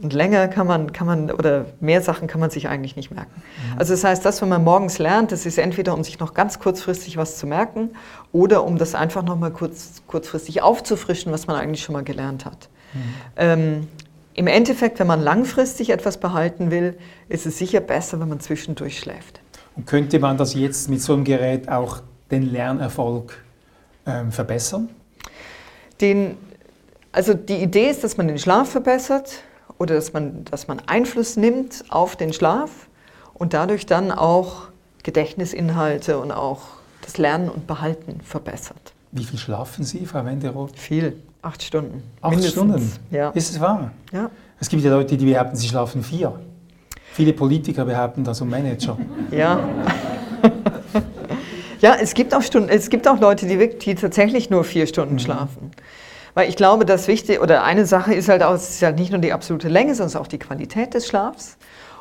[0.00, 3.30] Und länger kann man, kann man, oder mehr Sachen kann man sich eigentlich nicht merken.
[3.34, 3.78] Mhm.
[3.78, 6.58] Also das heißt, das, wenn man morgens lernt, das ist entweder, um sich noch ganz
[6.58, 7.90] kurzfristig was zu merken
[8.32, 12.68] oder um das einfach nochmal kurz, kurzfristig aufzufrischen, was man eigentlich schon mal gelernt hat.
[12.92, 13.00] Mhm.
[13.36, 13.88] Ähm,
[14.34, 16.98] Im Endeffekt, wenn man langfristig etwas behalten will,
[17.30, 19.40] ist es sicher besser, wenn man zwischendurch schläft.
[19.76, 23.42] Und könnte man das jetzt mit so einem Gerät auch den Lernerfolg
[24.06, 24.90] ähm, verbessern?
[26.00, 26.36] Den
[27.12, 29.42] also die Idee ist, dass man den Schlaf verbessert
[29.78, 32.88] oder dass man, dass man Einfluss nimmt auf den Schlaf
[33.34, 34.68] und dadurch dann auch
[35.02, 36.62] Gedächtnisinhalte und auch
[37.02, 38.92] das Lernen und Behalten verbessert.
[39.12, 40.78] Wie viel schlafen Sie, Frau Wenderoth?
[40.78, 42.02] Viel, acht Stunden.
[42.20, 42.52] Acht mindestens.
[42.52, 42.92] Stunden?
[43.10, 43.30] Ja.
[43.30, 43.92] Ist es wahr?
[44.12, 44.30] Ja.
[44.58, 46.38] Es gibt ja Leute, die behaupten, sie schlafen vier.
[47.12, 48.98] Viele Politiker behaupten das und Manager.
[49.30, 49.60] Ja.
[51.80, 55.14] ja, es gibt auch Stunden, es gibt auch Leute, die, die tatsächlich nur vier Stunden
[55.14, 55.18] mhm.
[55.18, 55.70] schlafen.
[56.36, 59.10] Weil ich glaube, das Wichtige oder eine Sache ist halt auch, es ist halt nicht
[59.10, 61.56] nur die absolute Länge, sondern auch die Qualität des Schlafs.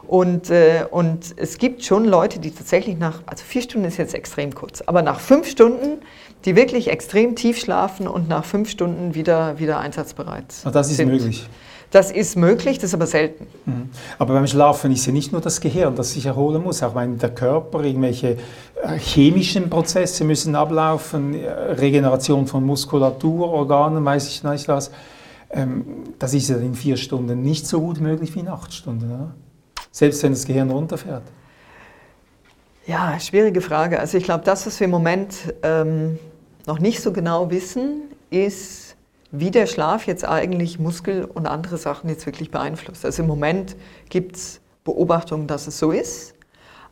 [0.07, 4.13] Und, äh, und es gibt schon Leute, die tatsächlich nach, also vier Stunden ist jetzt
[4.13, 6.01] extrem kurz, aber nach fünf Stunden,
[6.43, 10.97] die wirklich extrem tief schlafen und nach fünf Stunden wieder, wieder einsatzbereit Ach, das ist
[10.97, 11.09] sind.
[11.09, 11.47] möglich.
[11.95, 13.47] Das ist möglich, das ist aber selten.
[13.65, 13.89] Mhm.
[14.19, 17.17] Aber beim Schlafen ist ja nicht nur das Gehirn, das sich erholen muss, auch mein,
[17.17, 18.35] der Körper, irgendwelche
[18.83, 24.91] äh, chemischen Prozesse müssen ablaufen, äh, Regeneration von Muskulatur, Organen, weiß ich nicht was.
[25.49, 25.85] Ähm,
[26.19, 29.33] das ist ja in vier Stunden nicht so gut möglich wie in acht Stunden, oder?
[29.89, 31.23] selbst wenn das Gehirn runterfährt.
[32.87, 34.01] Ja, schwierige Frage.
[34.01, 36.19] Also ich glaube, das, was wir im Moment ähm,
[36.65, 38.84] noch nicht so genau wissen, ist,
[39.39, 43.05] wie der Schlaf jetzt eigentlich Muskel und andere Sachen jetzt wirklich beeinflusst.
[43.05, 43.75] Also im Moment
[44.09, 46.35] gibt es Beobachtungen, dass es so ist.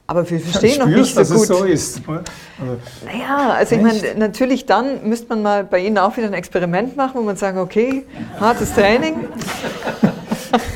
[0.06, 1.42] Aber wir verstehen noch nicht so dass gut.
[1.44, 2.02] Es so ist.
[2.08, 6.34] Also, naja, also ich meine, natürlich dann müsste man mal bei Ihnen auch wieder ein
[6.34, 8.06] Experiment machen, wo man sagt, okay,
[8.40, 9.28] hartes Training.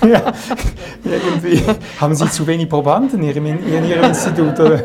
[0.07, 0.33] ja,
[1.03, 1.61] irgendwie.
[1.99, 4.59] Haben Sie zu wenig Probanden in Ihrem, in Ihrem Institut?
[4.59, 4.83] Oder?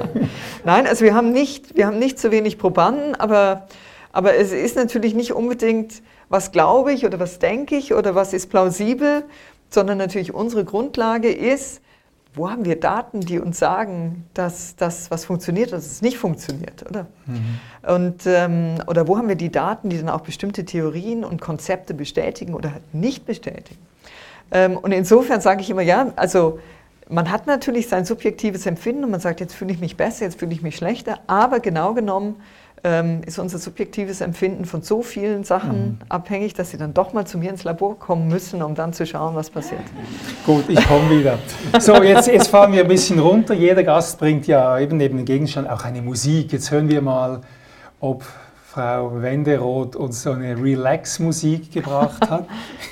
[0.65, 3.69] Nein, also wir haben nicht, wir haben nicht zu wenig Probanden, aber,
[4.13, 8.33] aber es ist natürlich nicht unbedingt, was glaube ich oder was denke ich oder was
[8.33, 9.25] ist plausibel,
[9.69, 11.83] sondern natürlich unsere Grundlage ist,
[12.35, 16.89] wo haben wir Daten, die uns sagen, dass das, was funktioniert, dass es nicht funktioniert,
[16.89, 17.07] oder?
[17.27, 17.95] Mhm.
[17.95, 21.93] Und, ähm, oder wo haben wir die Daten, die dann auch bestimmte Theorien und Konzepte
[21.93, 23.79] bestätigen oder halt nicht bestätigen?
[24.51, 26.61] Ähm, und insofern sage ich immer, ja, also
[27.11, 30.39] man hat natürlich sein subjektives Empfinden und man sagt, jetzt fühle ich mich besser, jetzt
[30.39, 32.37] fühle ich mich schlechter, aber genau genommen
[32.85, 35.99] ähm, ist unser subjektives Empfinden von so vielen Sachen mhm.
[36.09, 39.07] abhängig, dass sie dann doch mal zu mir ins Labor kommen müssen, um dann zu
[39.07, 39.83] schauen, was passiert.
[40.45, 41.39] Gut, ich komme wieder.
[41.81, 43.55] So, jetzt, jetzt fahren wir ein bisschen runter.
[43.55, 46.53] Jeder Gast bringt ja eben neben dem Gegenstand auch eine Musik.
[46.53, 47.41] Jetzt hören wir mal,
[48.01, 48.25] ob
[48.73, 52.47] Frau Wenderoth uns so eine Relax-Musik gebracht hat.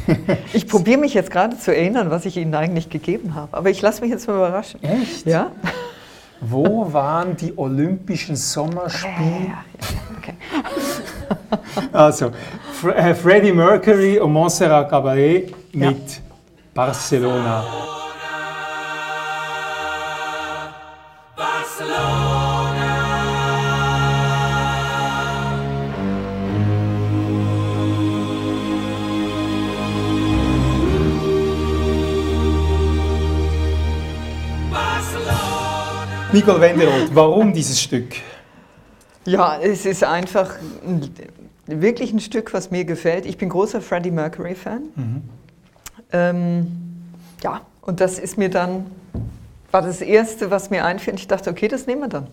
[0.53, 3.57] ich probiere mich jetzt gerade zu erinnern, was ich Ihnen eigentlich gegeben habe.
[3.57, 4.83] Aber ich lasse mich jetzt mal überraschen.
[4.83, 5.27] Echt?
[5.27, 5.53] Ja.
[6.41, 9.13] Wo waren die Olympischen Sommerspiele?
[9.47, 9.65] Ja, ja,
[10.17, 10.35] okay.
[11.93, 12.33] also,
[12.95, 16.23] äh, Freddie Mercury und Montserrat Caballé mit
[16.73, 18.00] Barcelona.
[36.33, 38.15] Nicole Wenderoth, warum dieses Stück?
[39.25, 40.55] Ja, es ist einfach
[40.87, 41.11] ein,
[41.67, 43.27] wirklich ein Stück, was mir gefällt.
[43.27, 44.83] Ich bin großer Freddie Mercury-Fan.
[44.95, 45.23] Mhm.
[46.13, 46.67] Ähm,
[47.43, 48.87] ja, und das ist mir dann,
[49.73, 51.15] war das Erste, was mir einfiel.
[51.15, 52.29] Ich dachte, okay, das nehmen wir dann.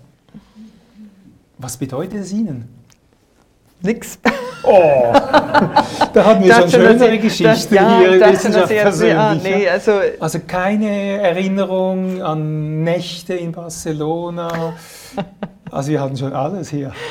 [1.57, 2.69] Was bedeutet es Ihnen?
[3.81, 4.19] Nix.
[4.63, 5.13] Oh,
[6.13, 9.13] da hatten wir schon schönere Geschichten ja, hier in Wissenschaft persönlich.
[9.15, 14.73] Ja, nee, also, also keine Erinnerung an Nächte in Barcelona.
[15.71, 16.91] Also wir hatten schon alles hier.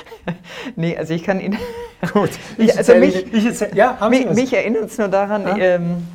[0.76, 1.56] Nee, also ich kann Ihnen...
[2.12, 5.56] Gut, ich also mich, ich erzähl, ja, haben mich, mich erinnert es nur daran, ja?
[5.56, 6.06] ähm,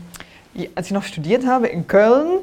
[0.76, 2.40] als ich noch studiert habe in Köln,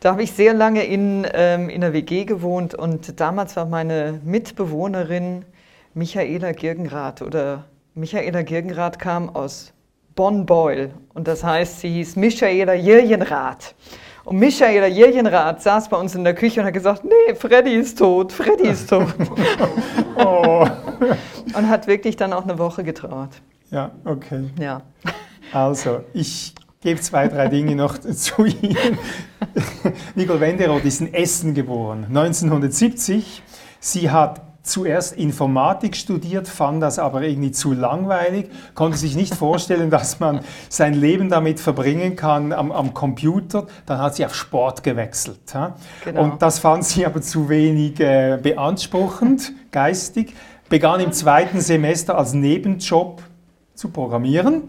[0.00, 4.20] da habe ich sehr lange in, ähm, in der WG gewohnt und damals war meine
[4.24, 5.44] Mitbewohnerin
[5.94, 9.74] Michaela Girgenrath oder Michaela Girgenrath kam aus
[10.14, 13.74] Bonn-Beul und das heißt, sie hieß Michaela Jirjenrath.
[14.24, 17.98] Und Michaela Jirjenrath saß bei uns in der Küche und hat gesagt, nee, Freddy ist
[17.98, 19.14] tot, Freddy ist tot.
[20.16, 20.66] oh.
[21.54, 23.42] Und hat wirklich dann auch eine Woche getrauert.
[23.70, 24.44] Ja, okay.
[24.58, 24.80] Ja.
[25.52, 28.98] Also, ich gebe zwei, drei Dinge noch zu Ihnen.
[30.14, 33.42] Nicole Wenderoth ist in Essen geboren, 1970.
[33.80, 39.90] Sie hat zuerst Informatik studiert, fand das aber irgendwie zu langweilig, konnte sich nicht vorstellen,
[39.90, 43.66] dass man sein Leben damit verbringen kann am, am Computer.
[43.86, 45.40] Dann hat sie auf Sport gewechselt.
[45.52, 45.76] Ja?
[46.04, 46.24] Genau.
[46.24, 50.34] Und das fand sie aber zu wenig äh, beanspruchend, geistig.
[50.68, 53.22] Begann im zweiten Semester als Nebenjob
[53.82, 54.62] zu programmieren,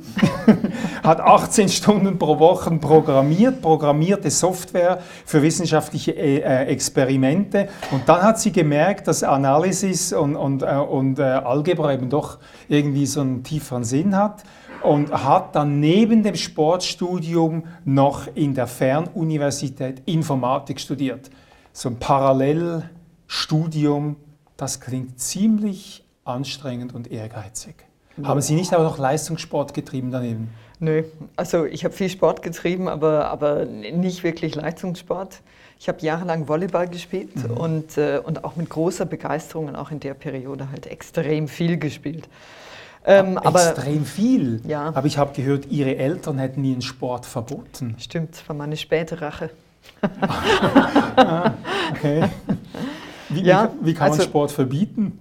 [1.03, 8.23] hat 18 Stunden pro Woche programmiert, programmierte Software für wissenschaftliche äh, äh, Experimente und dann
[8.23, 13.43] hat sie gemerkt, dass Analysis und, und, äh, und Algebra eben doch irgendwie so einen
[13.43, 14.41] tieferen Sinn hat
[14.81, 21.29] und hat dann neben dem Sportstudium noch in der Fernuniversität Informatik studiert.
[21.71, 24.15] So ein Parallelstudium,
[24.57, 27.92] das klingt ziemlich anstrengend und ehrgeizig.
[28.21, 30.53] Haben Sie nicht auch noch Leistungssport getrieben daneben?
[30.79, 31.03] Nö,
[31.35, 35.39] also ich habe viel Sport getrieben, aber, aber nicht wirklich Leistungssport.
[35.79, 37.57] Ich habe jahrelang Volleyball gespielt mhm.
[37.57, 41.77] und, äh, und auch mit großer Begeisterung und auch in der Periode halt extrem viel
[41.77, 42.27] gespielt.
[43.05, 44.61] Ähm, aber, extrem viel?
[44.67, 44.91] Ja.
[44.93, 47.95] Aber ich habe gehört, Ihre Eltern hätten Ihren Sport verboten.
[47.99, 49.49] Stimmt, das war meine späte Rache.
[50.21, 51.53] ah,
[51.91, 52.29] okay.
[53.29, 55.19] Wie, ja, wie, kann also, man Sport verbieten?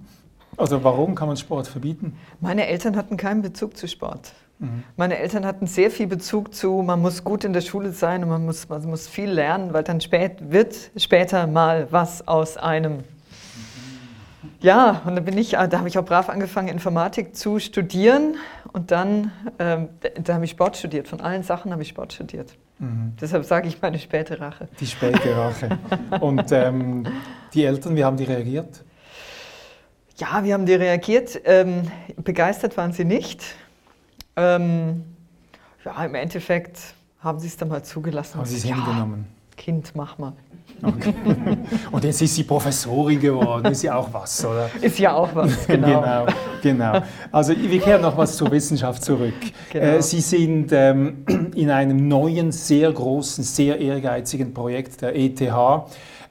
[0.57, 2.17] Also warum kann man Sport verbieten?
[2.39, 4.33] Meine Eltern hatten keinen Bezug zu Sport.
[4.59, 4.83] Mhm.
[4.95, 8.29] Meine Eltern hatten sehr viel Bezug zu, man muss gut in der Schule sein und
[8.29, 12.99] man muss, man muss viel lernen, weil dann spät, wird später mal was aus einem.
[14.61, 18.35] Ja, und da bin ich, da habe ich auch brav angefangen, Informatik zu studieren
[18.71, 19.89] und dann, ähm,
[20.23, 21.07] da habe ich Sport studiert.
[21.07, 22.53] Von allen Sachen habe ich Sport studiert.
[22.79, 23.13] Mhm.
[23.19, 24.69] Deshalb sage ich meine späte Rache.
[24.79, 25.77] Die späte Rache.
[26.21, 27.05] und ähm,
[27.53, 28.83] die Eltern, wie haben die reagiert?
[30.17, 31.41] Ja, wie haben die reagiert?
[31.45, 33.43] Ähm, begeistert waren sie nicht.
[34.35, 35.03] Ähm,
[35.83, 36.79] ja, im Endeffekt
[37.19, 38.37] haben sie es dann mal zugelassen.
[38.37, 39.25] Haben sie es ja, hingenommen?
[39.57, 40.33] Kind, mach mal.
[40.83, 41.13] Okay.
[41.91, 44.69] Und jetzt ist sie Professorin geworden, ist ja auch was, oder?
[44.81, 46.01] Ist ja auch was, genau.
[46.01, 46.25] genau,
[46.61, 47.01] genau.
[47.31, 49.33] Also wir kehren noch was zur Wissenschaft zurück.
[49.71, 49.85] Genau.
[49.85, 55.41] Äh, sie sind ähm, in einem neuen, sehr großen, sehr ehrgeizigen Projekt der ETH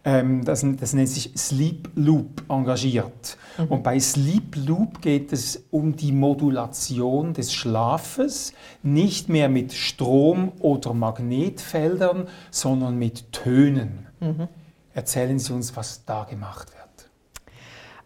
[0.04, 3.36] ähm, das, das, nennt sich Sleep Loop engagiert.
[3.56, 3.66] Mhm.
[3.66, 10.52] Und bei Sleep Loop geht es um die Modulation des Schlafes, nicht mehr mit Strom-
[10.60, 14.08] oder Magnetfeldern, sondern mit Tönen.
[14.20, 14.48] Mhm.
[14.94, 17.10] Erzählen Sie uns, was da gemacht wird.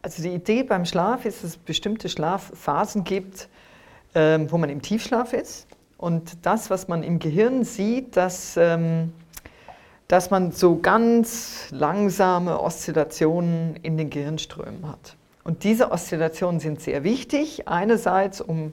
[0.03, 3.49] Also die Idee beim Schlaf ist, dass es bestimmte Schlafphasen gibt,
[4.15, 5.67] ähm, wo man im Tiefschlaf ist.
[5.99, 9.13] Und das, was man im Gehirn sieht, das ähm,
[10.09, 15.17] dass man so ganz langsame Oszillationen in den Gehirnströmen hat.
[15.43, 18.73] Und diese Oszillationen sind sehr wichtig, einerseits um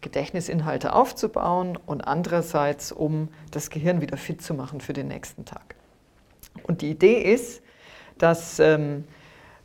[0.00, 5.74] Gedächtnisinhalte aufzubauen und andererseits um das Gehirn wieder fit zu machen für den nächsten Tag.
[6.62, 7.62] Und die Idee ist,
[8.18, 9.04] dass ähm,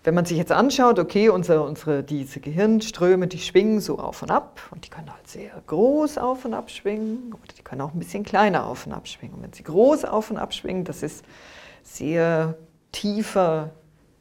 [0.03, 4.31] wenn man sich jetzt anschaut, okay, unsere, unsere, diese Gehirnströme, die schwingen so auf und
[4.31, 7.93] ab und die können halt sehr groß auf und ab schwingen oder die können auch
[7.93, 9.35] ein bisschen kleiner auf und ab schwingen.
[9.35, 11.25] Und wenn sie groß auf und ab schwingen, das ist
[11.83, 12.55] sehr
[12.91, 13.71] tiefer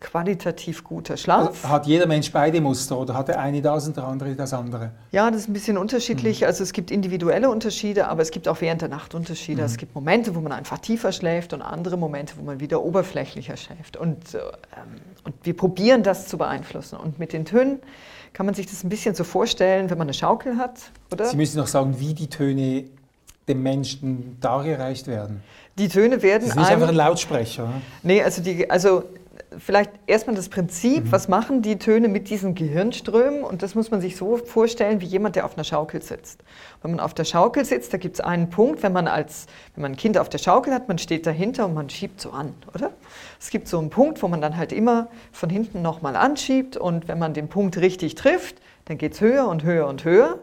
[0.01, 1.49] qualitativ guter Schlaf.
[1.49, 4.53] Also hat jeder Mensch beide Muster oder hat der eine das und der andere das
[4.53, 4.93] andere?
[5.11, 6.43] Ja, das ist ein bisschen unterschiedlich.
[6.43, 6.47] Mhm.
[6.47, 9.63] Also es gibt individuelle Unterschiede, aber es gibt auch während der Nacht Unterschiede.
[9.63, 9.67] Mhm.
[9.67, 13.57] Es gibt Momente, wo man einfach tiefer schläft und andere Momente, wo man wieder oberflächlicher
[13.57, 13.97] schläft.
[13.97, 14.41] Und, ähm,
[15.25, 16.97] und wir probieren das zu beeinflussen.
[16.97, 17.81] Und mit den Tönen
[18.33, 21.25] kann man sich das ein bisschen so vorstellen, wenn man eine Schaukel hat, oder?
[21.25, 22.85] Sie müssen noch sagen, wie die Töne
[23.49, 25.43] dem Menschen dargereicht werden.
[25.79, 26.43] Die Töne werden.
[26.43, 27.67] Das ist nicht einfach ein Lautsprecher.
[27.67, 27.83] Ne?
[28.03, 29.05] Nee, also, die, also
[29.57, 31.13] vielleicht erstmal das Prinzip, mhm.
[31.13, 33.43] was machen die Töne mit diesen Gehirnströmen?
[33.43, 36.43] Und das muss man sich so vorstellen wie jemand, der auf einer Schaukel sitzt.
[36.83, 39.83] Wenn man auf der Schaukel sitzt, da gibt es einen Punkt, wenn man als wenn
[39.83, 42.55] man ein Kind auf der Schaukel hat, man steht dahinter und man schiebt so an,
[42.75, 42.93] oder?
[43.41, 47.09] Es gibt so einen Punkt, wo man dann halt immer von hinten nochmal anschiebt und
[47.09, 50.39] wenn man den Punkt richtig trifft, dann geht es höher und höher und höher.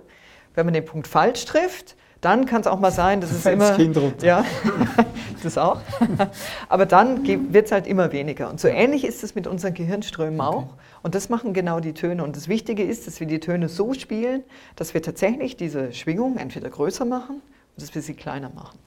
[0.54, 3.78] Wenn man den Punkt falsch trifft, dann kann es auch mal sein, dass es immer.
[4.22, 4.46] Ja,
[5.44, 5.82] das auch.
[6.70, 8.50] Aber dann wird es halt immer weniger.
[8.50, 10.56] Und so ähnlich ist es mit unseren Gehirnströmen okay.
[10.58, 10.68] auch.
[11.04, 12.24] Und das machen genau die Töne.
[12.24, 14.44] Und das Wichtige ist, dass wir die Töne so spielen,
[14.76, 17.42] dass wir tatsächlich diese Schwingung entweder größer machen
[17.76, 18.80] oder dass wir sie kleiner machen.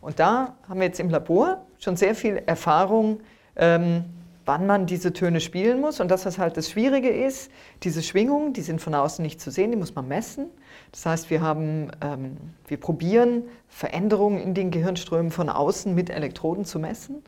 [0.00, 3.20] Und da haben wir jetzt im Labor schon sehr viel Erfahrung,
[3.56, 4.04] ähm,
[4.44, 5.98] wann man diese Töne spielen muss.
[6.00, 7.50] Und das, was halt das Schwierige ist,
[7.82, 10.46] diese Schwingungen, die sind von außen nicht zu sehen, die muss man messen.
[10.92, 16.64] Das heißt, wir, haben, ähm, wir probieren Veränderungen in den Gehirnströmen von außen mit Elektroden
[16.64, 17.22] zu messen.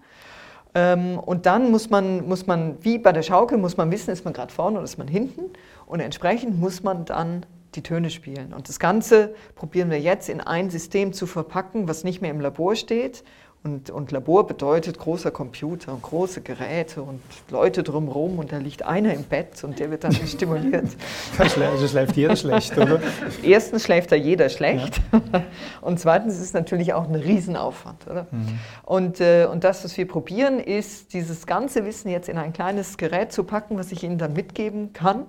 [0.75, 4.25] Ähm, und dann muss man, muss man, wie bei der Schaukel, muss man wissen, ist
[4.25, 5.51] man gerade vorne oder ist man hinten.
[5.87, 8.53] Und entsprechend muss man dann die Töne spielen.
[8.55, 12.40] Und das Ganze probieren wir jetzt in ein System zu verpacken, was nicht mehr im
[12.40, 13.25] Labor steht
[13.64, 18.85] und, und, Labor bedeutet großer Computer und große Geräte und Leute drumherum und da liegt
[18.85, 20.88] einer im Bett und der wird dann stimuliert.
[21.38, 23.01] Also schläft jeder schlecht, oder?
[23.42, 25.44] Erstens schläft da jeder schlecht ja.
[25.81, 28.07] und zweitens ist es natürlich auch ein Riesenaufwand.
[28.09, 28.27] Oder?
[28.31, 28.59] Mhm.
[28.85, 32.97] Und, äh, und das, was wir probieren, ist, dieses ganze Wissen jetzt in ein kleines
[32.97, 35.27] Gerät zu packen, was ich Ihnen dann mitgeben kann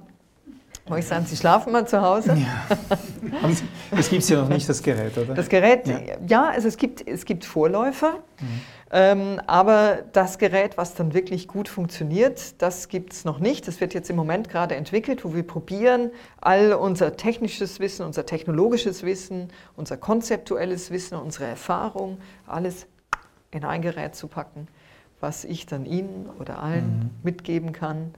[0.90, 2.36] wollte ich sagen, Sie schlafen mal zu Hause?
[2.36, 3.50] Ja.
[3.98, 5.34] Es gibt ja noch nicht, das Gerät, oder?
[5.34, 8.62] Das Gerät, ja, ja also es gibt, es gibt Vorläufer, mhm.
[8.92, 13.68] ähm, aber das Gerät, was dann wirklich gut funktioniert, das gibt es noch nicht.
[13.68, 18.26] Das wird jetzt im Moment gerade entwickelt, wo wir probieren, all unser technisches Wissen, unser
[18.26, 22.88] technologisches Wissen, unser konzeptuelles Wissen, unsere Erfahrung, alles
[23.52, 24.68] in ein Gerät zu packen,
[25.20, 27.10] was ich dann Ihnen oder allen mhm.
[27.24, 28.14] mitgeben kann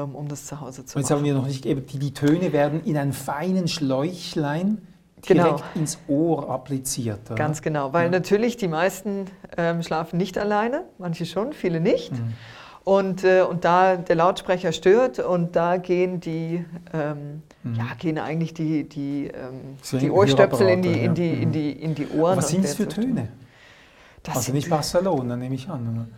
[0.00, 1.20] um das zu Hause zu Und jetzt machen.
[1.20, 4.78] haben wir noch nicht, die, die Töne werden in einen feinen Schläuchlein
[5.28, 5.62] direkt genau.
[5.74, 7.20] ins Ohr appliziert.
[7.26, 7.36] Oder?
[7.36, 8.10] Ganz genau, weil ja.
[8.10, 9.26] natürlich die meisten
[9.56, 12.12] ähm, schlafen nicht alleine, manche schon, viele nicht.
[12.12, 12.32] Mhm.
[12.84, 17.74] Und, äh, und da der Lautsprecher stört und da gehen die, ähm, mhm.
[17.76, 21.32] ja, gehen eigentlich die, die, ähm, die Ohrstöpsel in die, in, die, ja.
[21.34, 22.38] in, die, in die Ohren.
[22.38, 23.28] Was sind es für Töne?
[24.24, 26.08] Das also nicht Barcelona, nehme ich an.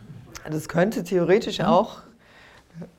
[0.51, 1.67] Das könnte theoretisch mhm.
[1.67, 1.99] auch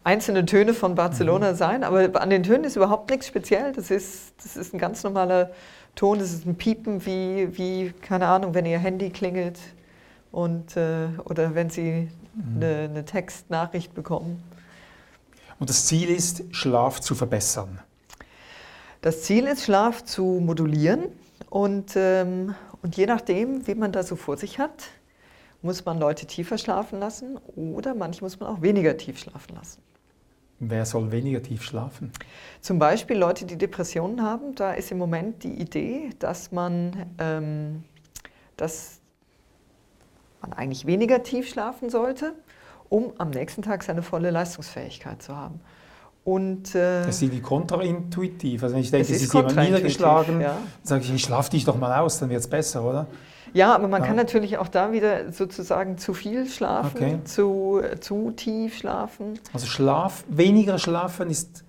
[0.03, 1.55] einzelne Töne von Barcelona mhm.
[1.55, 3.73] sein, aber an den Tönen ist überhaupt nichts speziell.
[3.73, 5.51] Das ist, das ist ein ganz normaler
[5.95, 9.59] Ton, das ist ein Piepen wie, wie keine Ahnung, wenn Ihr Handy klingelt
[10.31, 12.55] und, äh, oder wenn Sie mhm.
[12.55, 14.43] eine, eine Textnachricht bekommen.
[15.59, 17.79] Und das Ziel ist, Schlaf zu verbessern.
[19.01, 21.05] Das Ziel ist, Schlaf zu modulieren
[21.49, 24.89] und, ähm, und je nachdem, wie man da so vor sich hat,
[25.65, 29.81] muss man Leute tiefer schlafen lassen oder manche muss man auch weniger tief schlafen lassen.
[30.59, 32.11] Wer soll weniger tief schlafen?
[32.61, 34.55] Zum Beispiel Leute, die Depressionen haben.
[34.55, 37.83] Da ist im Moment die Idee, dass man, ähm,
[38.55, 39.01] dass
[40.41, 42.33] man eigentlich weniger tief schlafen sollte,
[42.87, 45.59] um am nächsten Tag seine volle Leistungsfähigkeit zu haben.
[46.23, 48.63] Und, äh, das ist irgendwie kontraintuitiv.
[48.63, 50.57] Also wenn ich denke, es ist, ist jemand niedergeschlagen, ja.
[50.83, 53.07] sage ich, ich schlaf dich doch mal aus, dann wird es besser, oder?
[53.55, 54.07] Ja, aber man ja.
[54.07, 57.19] kann natürlich auch da wieder sozusagen zu viel schlafen, okay.
[57.23, 59.39] zu, zu tief schlafen.
[59.53, 61.63] Also Schlaf, weniger schlafen ist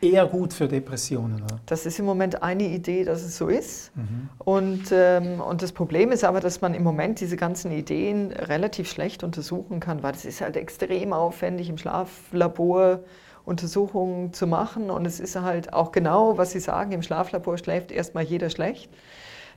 [0.00, 1.44] eher gut für Depressionen.
[1.44, 1.60] Oder?
[1.66, 3.96] Das ist im Moment eine Idee, dass es so ist.
[3.96, 4.28] Mhm.
[4.38, 8.90] Und, ähm, und das Problem ist aber, dass man im Moment diese ganzen Ideen relativ
[8.90, 12.98] schlecht untersuchen kann, weil es ist halt extrem aufwendig im Schlaflabor
[13.44, 14.90] Untersuchungen zu machen.
[14.90, 18.90] Und es ist halt auch genau, was Sie sagen, im Schlaflabor schläft erstmal jeder schlecht.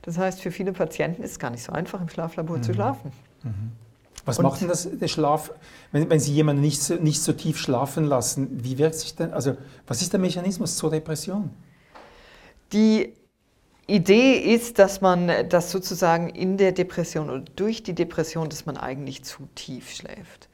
[0.02, 2.62] Das heißt, für viele Patienten ist es gar nicht so einfach, im Schlaflabor mhm.
[2.62, 3.12] zu schlafen.
[3.42, 3.72] Mhm.
[4.24, 5.52] Was und macht denn das, der Schlaf,
[5.90, 8.62] wenn, wenn Sie jemanden nicht so, nicht so tief schlafen lassen?
[8.64, 11.50] Wie wirkt sich denn, also was ist der Mechanismus zur Depression?
[12.72, 13.14] Die
[13.86, 18.76] Idee ist, dass man das sozusagen in der Depression oder durch die Depression, dass man
[18.76, 20.48] eigentlich zu tief schläft.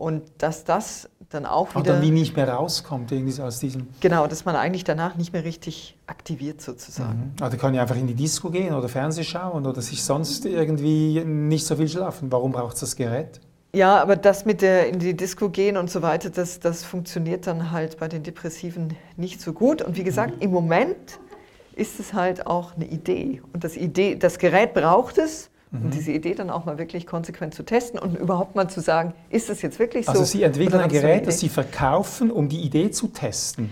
[0.00, 1.78] Und dass das dann auch wieder...
[1.78, 3.88] Und dann wie nicht mehr rauskommt irgendwie aus diesem...
[4.00, 7.34] Genau, dass man eigentlich danach nicht mehr richtig aktiviert sozusagen.
[7.36, 7.42] Mhm.
[7.42, 11.22] Also kann ich einfach in die Disco gehen oder Fernsehen schauen oder sich sonst irgendwie
[11.22, 12.32] nicht so viel schlafen.
[12.32, 13.42] Warum braucht es das Gerät?
[13.74, 17.46] Ja, aber das mit der in die Disco gehen und so weiter, das, das funktioniert
[17.46, 19.82] dann halt bei den Depressiven nicht so gut.
[19.82, 20.40] Und wie gesagt, mhm.
[20.40, 21.20] im Moment
[21.76, 23.42] ist es halt auch eine Idee.
[23.52, 25.84] Und das, Idee, das Gerät braucht es, Mhm.
[25.84, 29.14] Und diese Idee dann auch mal wirklich konsequent zu testen und überhaupt mal zu sagen,
[29.30, 30.22] ist das jetzt wirklich also so?
[30.22, 33.70] Also Sie entwickeln ein Gerät, das Sie verkaufen, um die Idee zu testen.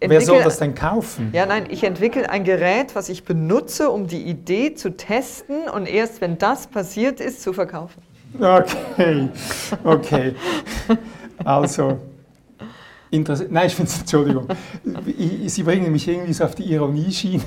[0.00, 1.30] Wer soll das denn kaufen?
[1.32, 5.86] Ja, nein, ich entwickle ein Gerät, was ich benutze, um die Idee zu testen und
[5.86, 8.00] erst wenn das passiert ist, zu verkaufen.
[8.40, 9.28] Okay,
[9.84, 10.34] okay.
[11.44, 11.98] Also,
[13.10, 13.52] Interessant.
[13.52, 14.48] Nein, ich finde es, Entschuldigung.
[15.46, 17.42] Sie bringen mich irgendwie so auf die Ironieschiene.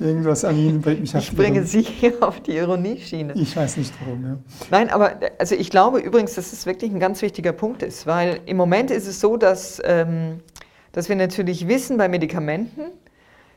[0.00, 1.86] irgendwas an Ihnen bringt mich auf ich die bringe Sie
[2.20, 3.34] auf die Ironieschiene.
[3.34, 4.36] Ich weiß nicht warum, ja.
[4.70, 8.40] Nein, aber also ich glaube übrigens, dass es wirklich ein ganz wichtiger Punkt ist, weil
[8.46, 10.40] im Moment ist es so, dass, ähm,
[10.92, 12.82] dass wir natürlich wissen bei Medikamenten,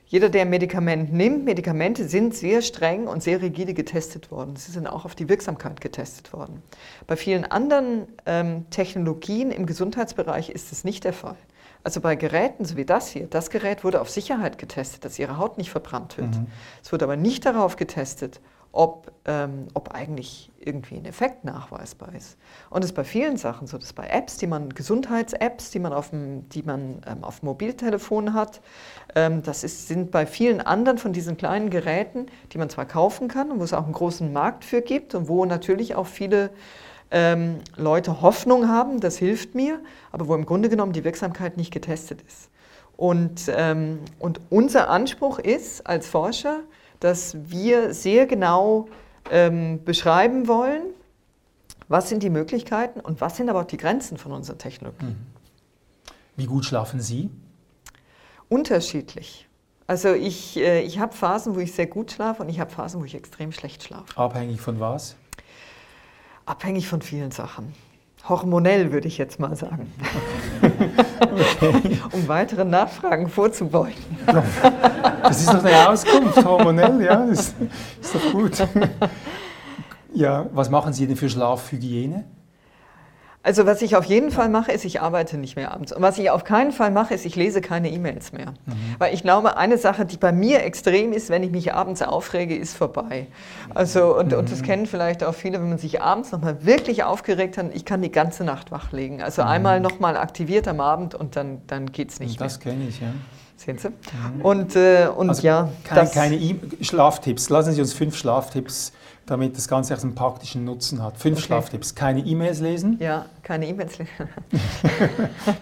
[0.10, 4.56] jeder, der ein Medikament nimmt, Medikamente sind sehr streng und sehr rigide getestet worden.
[4.56, 6.64] Sie sind auch auf die Wirksamkeit getestet worden.
[7.06, 11.38] Bei vielen anderen ähm, Technologien im Gesundheitsbereich ist es nicht der Fall.
[11.84, 15.38] Also bei Geräten, so wie das hier, das Gerät wurde auf Sicherheit getestet, dass Ihre
[15.38, 16.32] Haut nicht verbrannt wird.
[16.32, 16.48] Mhm.
[16.84, 18.42] Es wurde aber nicht darauf getestet,
[18.72, 22.38] ob, ähm, ob eigentlich irgendwie ein Effekt nachweisbar ist.
[22.70, 25.80] Und das ist bei vielen Sachen so, das ist bei Apps, die man, Gesundheits-Apps, die
[25.80, 28.62] man auf dem, die man, ähm, auf Mobiltelefon hat,
[29.16, 33.28] ähm, das ist, sind bei vielen anderen von diesen kleinen Geräten, die man zwar kaufen
[33.28, 36.52] kann und wo es auch einen großen Markt für gibt und wo natürlich auch viele
[37.12, 39.80] ähm, Leute Hoffnung haben, das hilft mir,
[40.12, 42.50] aber wo im Grunde genommen die Wirksamkeit nicht getestet ist.
[42.98, 46.60] Und, ähm, und unser Anspruch ist als Forscher,
[47.00, 48.88] dass wir sehr genau
[49.32, 50.84] ähm, beschreiben wollen,
[51.88, 55.06] was sind die Möglichkeiten und was sind aber auch die Grenzen von unserer Technologie.
[55.06, 55.18] Mhm.
[56.36, 57.30] Wie gut schlafen Sie?
[58.48, 59.48] Unterschiedlich.
[59.88, 63.02] Also ich, äh, ich habe Phasen, wo ich sehr gut schlafe und ich habe Phasen,
[63.02, 64.18] wo ich extrem schlecht schlafe.
[64.18, 65.16] Abhängig von was?
[66.46, 67.74] Abhängig von vielen Sachen.
[68.28, 69.92] Hormonell würde ich jetzt mal sagen.
[71.62, 72.00] Okay.
[72.12, 73.96] um weitere Nachfragen vorzubeugen.
[75.24, 77.54] Das ist doch eine Auskunft, hormonell, ja, das
[78.02, 78.54] ist doch gut.
[80.14, 82.26] Ja, was machen Sie denn für Schlafhygiene?
[83.42, 85.94] Also was ich auf jeden Fall mache, ist, ich arbeite nicht mehr abends.
[85.94, 88.54] Und was ich auf keinen Fall mache, ist, ich lese keine E-Mails mehr.
[88.66, 88.96] Mhm.
[88.98, 92.56] Weil ich glaube, eine Sache, die bei mir extrem ist, wenn ich mich abends aufrege,
[92.56, 93.28] ist vorbei.
[93.74, 94.40] Also, und, mhm.
[94.40, 97.86] und das kennen vielleicht auch viele, wenn man sich abends nochmal wirklich aufgeregt hat, ich
[97.86, 99.22] kann die ganze Nacht wachlegen.
[99.22, 99.48] Also mhm.
[99.48, 102.48] einmal nochmal aktiviert am Abend und dann, dann geht es nicht das mehr.
[102.48, 103.08] Das kenne ich, ja.
[103.70, 103.90] Sehen Sie?
[104.38, 104.42] Mhm.
[104.42, 105.70] Und, äh, und also ja.
[105.84, 107.50] Kein, keine e Schlaftipps.
[107.50, 108.94] Lassen Sie uns fünf Schlaftipps
[109.30, 111.18] damit das Ganze auch einen praktischen Nutzen hat.
[111.18, 111.46] Fünf okay.
[111.46, 111.94] Schlaftipps.
[111.94, 112.98] Keine E-Mails lesen.
[113.00, 114.12] Ja, keine E-Mails lesen.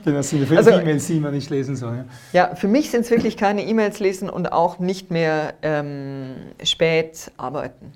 [0.06, 2.06] genau, das sind fünf also, E-Mails, die man nicht lesen soll.
[2.32, 6.36] Ja, ja für mich sind es wirklich keine E-Mails lesen und auch nicht mehr ähm,
[6.64, 7.92] spät arbeiten.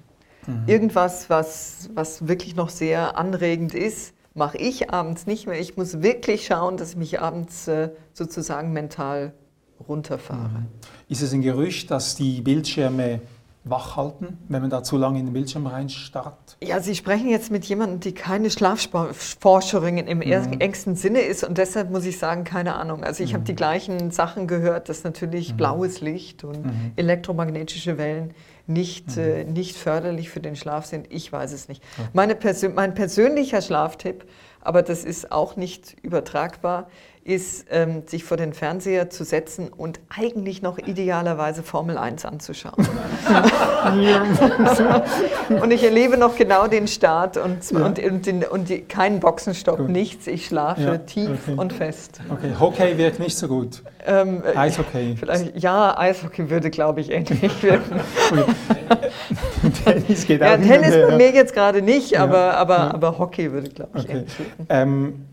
[0.46, 0.64] Mhm.
[0.68, 5.60] Irgendwas, was, was wirklich noch sehr anregend ist, mache ich abends nicht mehr.
[5.60, 9.34] Ich muss wirklich schauen, dass ich mich abends äh, sozusagen mental
[9.88, 10.60] runterfahre.
[10.60, 10.66] Mhm.
[11.10, 13.22] Ist es ein Gerücht, dass die Bildschirme
[13.64, 16.58] wach halten, wenn man da zu lange in den Bildschirm reinstarrt?
[16.64, 20.60] Ja, Sie sprechen jetzt mit jemandem, die keine Schlafforscherin im mhm.
[20.60, 23.04] engsten Sinne ist und deshalb muss ich sagen, keine Ahnung.
[23.04, 23.36] Also ich mhm.
[23.36, 25.58] habe die gleichen Sachen gehört, dass natürlich mhm.
[25.58, 26.92] blaues Licht und mhm.
[26.96, 28.34] elektromagnetische Wellen
[28.66, 29.24] nicht, mhm.
[29.24, 31.12] äh, nicht förderlich für den Schlaf sind.
[31.12, 31.84] Ich weiß es nicht.
[32.14, 34.26] Meine Persön mein persönlicher Schlaftipp,
[34.62, 36.88] aber das ist auch nicht übertragbar,
[37.24, 42.74] ist, ähm, sich vor den Fernseher zu setzen und eigentlich noch idealerweise Formel 1 anzuschauen.
[45.62, 47.86] und ich erlebe noch genau den Start und, ja.
[47.86, 49.90] und, und, den, und die, keinen Boxenstopp, gut.
[49.90, 50.26] nichts.
[50.26, 51.58] Ich schlafe ja, tief okay.
[51.58, 52.22] und fest.
[52.30, 53.84] Okay, Hockey wirkt nicht so gut.
[54.04, 55.16] Ähm, äh, Eishockey.
[55.56, 58.00] Ja, Eishockey würde, glaube ich, ähnlich wirken.
[59.84, 63.70] Tennis geht ja, auch Tennis bei mir jetzt gerade nicht, aber, aber, aber Hockey würde,
[63.70, 64.18] glaube ich, okay.
[64.18, 64.66] ähnlich wirken.
[64.70, 65.26] Ähm,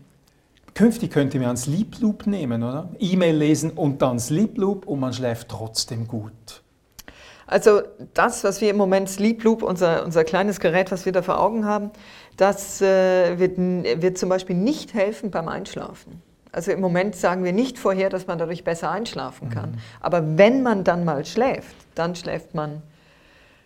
[0.79, 2.87] Künftig könnte man Sleep Loop nehmen, oder?
[2.99, 6.63] E-Mail lesen und dann Sleep Loop und man schläft trotzdem gut.
[7.47, 7.81] Also
[8.13, 11.37] das, was wir im Moment Sleep Loop, unser, unser kleines Gerät, was wir da vor
[11.37, 11.91] Augen haben,
[12.37, 16.21] das äh, wird, wird zum Beispiel nicht helfen beim Einschlafen.
[16.53, 19.71] Also im Moment sagen wir nicht vorher, dass man dadurch besser einschlafen kann.
[19.71, 19.77] Mhm.
[19.99, 22.81] Aber wenn man dann mal schläft, dann schläft man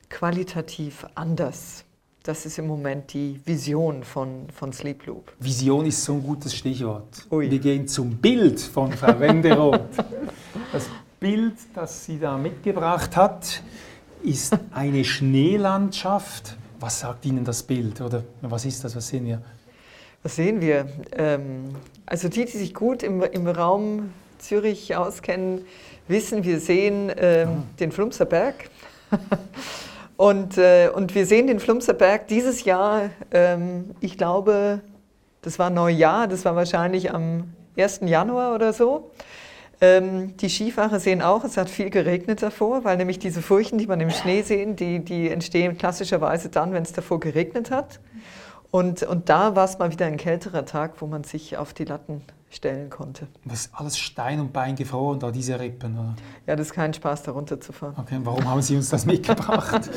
[0.09, 1.82] qualitativ anders.
[2.23, 5.33] Das ist im Moment die Vision von, von Sleep Loop.
[5.41, 7.27] Vision ist so ein gutes Stichwort.
[7.29, 7.51] Ui.
[7.51, 9.81] Wir gehen zum Bild von Frau Wenderoth.
[10.71, 10.87] das
[11.19, 13.61] Bild, das sie da mitgebracht hat,
[14.23, 16.55] ist eine Schneelandschaft.
[16.79, 17.99] Was sagt Ihnen das Bild?
[17.99, 18.95] Oder was ist das?
[18.95, 19.41] Was sehen wir?
[20.21, 20.87] Was sehen wir?
[21.17, 25.65] Ähm, also die, die sich gut im, im Raum Zürich auskennen,
[26.07, 27.63] wissen, wir sehen ähm, ah.
[27.81, 28.69] den Flumser Berg.
[30.17, 34.81] Und, äh, und wir sehen den Flumserberg dieses Jahr, ähm, ich glaube,
[35.41, 38.01] das war Neujahr, das war wahrscheinlich am 1.
[38.05, 39.11] Januar oder so.
[39.81, 43.87] Ähm, die Skifahrer sehen auch, es hat viel geregnet davor, weil nämlich diese Furchen, die
[43.87, 47.99] man im Schnee sehen, die, die entstehen klassischerweise dann, wenn es davor geregnet hat.
[48.71, 51.85] Und, und da war es mal wieder ein kälterer Tag, wo man sich auf die
[51.85, 52.21] Latten
[52.55, 53.27] stellen konnte.
[53.45, 56.15] Das ist alles Stein und Bein gefroren, da diese Rippen, oder?
[56.47, 57.95] Ja, das ist kein Spaß, da runterzufahren.
[57.97, 59.89] Okay, warum haben Sie uns das mitgebracht?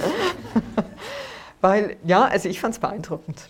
[1.60, 3.48] Weil, ja, also ich fand es beeindruckend.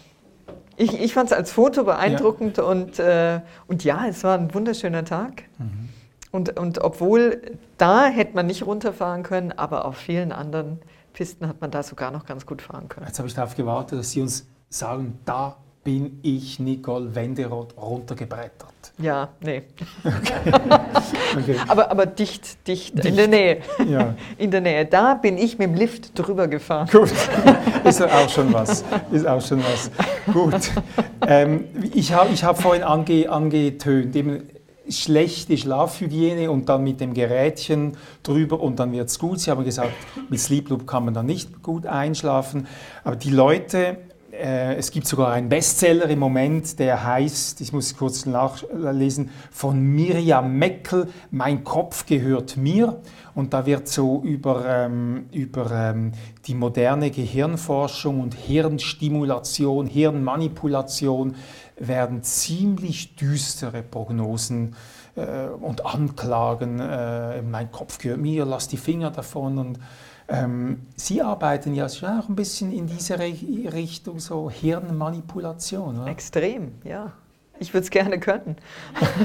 [0.77, 2.65] Ich, ich fand es als Foto beeindruckend ja.
[2.65, 5.45] Und, äh, und ja, es war ein wunderschöner Tag.
[5.59, 5.89] Mhm.
[6.31, 10.81] Und, und obwohl da hätte man nicht runterfahren können, aber auf vielen anderen
[11.15, 13.07] Pisten hat man da sogar noch ganz gut fahren können.
[13.07, 15.57] Jetzt habe ich darauf gewartet, dass Sie uns sagen, da
[15.87, 18.75] bin ich Nicole Wenderoth runtergebrettert.
[18.99, 19.63] Ja, nee.
[20.05, 20.53] Okay.
[21.39, 21.57] okay.
[21.69, 23.59] aber, aber dicht, dicht, dicht, in der Nähe.
[23.89, 24.17] Ja.
[24.39, 24.85] In der Nähe.
[24.87, 26.89] Da bin ich mit dem Lift drüber gefahren.
[26.91, 27.13] Gut,
[27.85, 28.85] ist auch schon was.
[29.13, 29.93] Ist auch schon was.
[30.33, 30.73] Gut.
[31.25, 34.43] Ähm, ich habe ich hab vorhin ange, angetönt, eben
[34.89, 39.39] schlechte Schlafhygiene und dann mit dem Gerätchen drüber und dann wird es gut.
[39.39, 39.93] Sie haben gesagt,
[40.29, 42.67] mit Sleep Loop kann man dann nicht gut einschlafen.
[43.05, 43.99] Aber die Leute
[44.39, 50.59] es gibt sogar einen Bestseller im Moment, der heißt, ich muss kurz nachlesen, von Miriam
[50.59, 53.01] Meckel, Mein Kopf gehört mir.
[53.37, 56.13] Und da wird so über, ähm, über ähm,
[56.47, 61.35] die moderne Gehirnforschung und Hirnstimulation, Hirnmanipulation
[61.79, 64.75] werden ziemlich düstere Prognosen
[65.17, 66.81] äh, und Anklagen.
[66.81, 69.79] Äh, mein Kopf gehört mir, lass die Finger davon und
[70.29, 76.01] ähm, Sie arbeiten ja schon auch ein bisschen in diese Richtung, so Hirnmanipulation.
[76.01, 76.11] Oder?
[76.11, 77.13] Extrem, ja.
[77.59, 78.57] Ich würde es gerne können.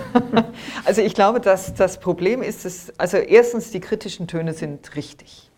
[0.85, 5.49] also ich glaube, dass das Problem ist, dass, also erstens, die kritischen Töne sind richtig.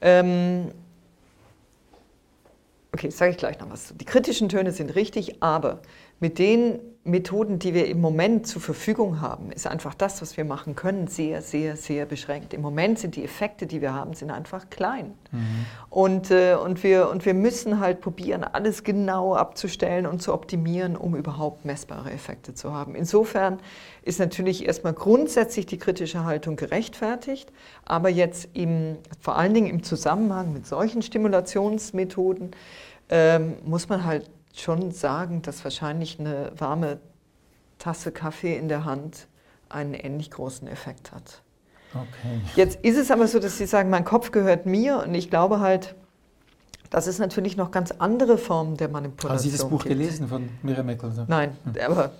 [0.00, 0.70] Ähm,
[2.92, 3.94] okay, sage ich gleich noch was.
[3.96, 5.80] Die kritischen Töne sind richtig, aber
[6.20, 10.44] mit den Methoden, die wir im Moment zur Verfügung haben, ist einfach das, was wir
[10.44, 12.52] machen können, sehr, sehr, sehr beschränkt.
[12.52, 15.14] Im Moment sind die Effekte, die wir haben, sind einfach klein.
[15.32, 15.66] Mhm.
[15.88, 20.96] Und, äh, und, wir, und wir müssen halt probieren, alles genau abzustellen und zu optimieren,
[20.96, 22.94] um überhaupt messbare Effekte zu haben.
[22.94, 23.58] Insofern
[24.02, 27.50] ist natürlich erstmal grundsätzlich die kritische Haltung gerechtfertigt,
[27.84, 32.50] aber jetzt im, vor allen Dingen im Zusammenhang mit solchen Stimulationsmethoden
[33.10, 34.28] ähm, muss man halt
[34.60, 36.98] schon sagen, dass wahrscheinlich eine warme
[37.78, 39.28] Tasse Kaffee in der Hand
[39.68, 41.42] einen ähnlich großen Effekt hat.
[41.94, 42.40] Okay.
[42.56, 45.60] Jetzt ist es aber so, dass Sie sagen, mein Kopf gehört mir und ich glaube
[45.60, 45.94] halt,
[46.90, 49.96] dass es natürlich noch ganz andere Formen der Manipulation Haben Sie das Buch gibt.
[49.96, 51.12] gelesen von Miriam Meckel?
[51.26, 51.74] Nein, hm.
[51.86, 52.12] aber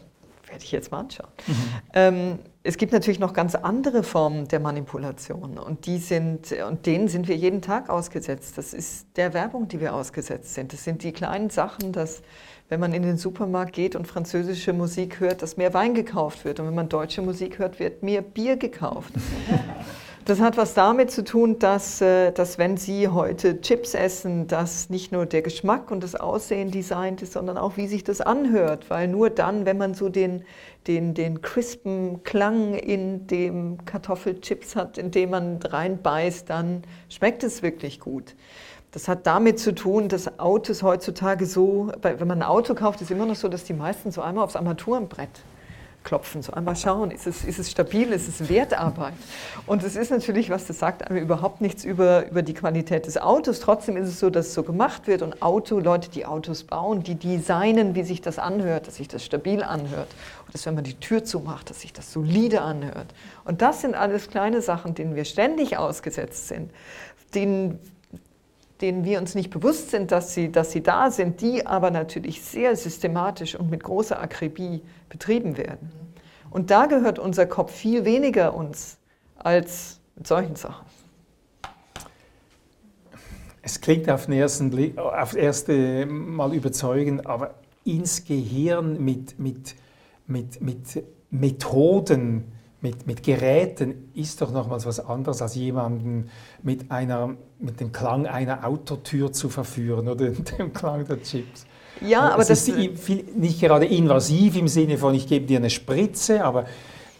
[0.47, 1.29] werde ich jetzt mal anschauen.
[1.47, 1.55] Mhm.
[1.93, 2.39] Ähm,
[2.69, 7.27] es gibt natürlich noch ganz andere Formen der Manipulation und, die sind, und denen sind
[7.27, 8.59] wir jeden Tag ausgesetzt.
[8.59, 10.75] Das ist der Werbung, die wir ausgesetzt sind.
[10.75, 12.21] Das sind die kleinen Sachen, dass
[12.69, 16.61] wenn man in den Supermarkt geht und französische Musik hört, dass mehr Wein gekauft wird
[16.61, 19.15] und wenn man deutsche Musik hört, wird mehr Bier gekauft.
[20.29, 24.91] Das hat was damit zu tun, dass, äh, dass wenn Sie heute Chips essen, dass
[24.91, 28.91] nicht nur der Geschmack und das Aussehen designt ist, sondern auch wie sich das anhört.
[28.91, 30.45] Weil nur dann, wenn man so den,
[30.87, 37.63] den, den crispen Klang in dem Kartoffelchips hat, in dem man reinbeißt, dann schmeckt es
[37.63, 38.37] wirklich gut.
[38.91, 43.11] Das hat damit zu tun, dass Autos heutzutage so, wenn man ein Auto kauft, ist
[43.11, 45.31] immer noch so, dass die meisten so einmal aufs Armaturenbrett
[46.09, 49.13] klopfen, so einmal schauen, ist es, ist es stabil, ist es Wertarbeit.
[49.67, 53.19] Und es ist natürlich, was das sagt, einem überhaupt nichts über, über die Qualität des
[53.19, 53.61] Autos.
[53.61, 57.03] Trotzdem ist es so, dass es so gemacht wird und Auto, Leute, die Autos bauen,
[57.03, 60.09] die designen, wie sich das anhört, dass sich das stabil anhört.
[60.47, 63.09] Und dass, wenn man die Tür zumacht, dass sich das solide anhört.
[63.45, 66.71] Und das sind alles kleine Sachen, denen wir ständig ausgesetzt sind,
[67.35, 67.79] denen
[68.81, 72.43] denen wir uns nicht bewusst sind, dass sie, dass sie da sind, die aber natürlich
[72.43, 75.91] sehr systematisch und mit großer Akribie betrieben werden.
[76.51, 78.99] Und da gehört unser Kopf viel weniger uns
[79.37, 80.87] als mit solchen Sachen.
[83.63, 87.55] Es klingt auf den ersten Blick, auf das erste Mal überzeugend, aber
[87.85, 89.75] ins Gehirn mit, mit,
[90.27, 96.31] mit, mit Methoden mit, mit Geräten ist doch nochmals was anderes, als jemanden
[96.63, 101.67] mit, einer, mit dem Klang einer Autotür zu verführen oder dem Klang der Chips.
[102.01, 105.71] Ja, aber es das ist nicht gerade invasiv im Sinne von, ich gebe dir eine
[105.71, 106.67] Spritze, aber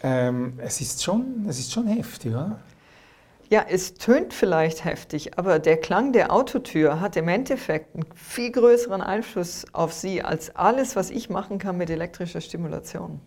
[0.01, 2.59] ähm, es, ist schon, es ist schon heftig, oder?
[3.49, 8.51] Ja, es tönt vielleicht heftig, aber der Klang der Autotür hat im Endeffekt einen viel
[8.51, 13.19] größeren Einfluss auf Sie als alles, was ich machen kann mit elektrischer Stimulation.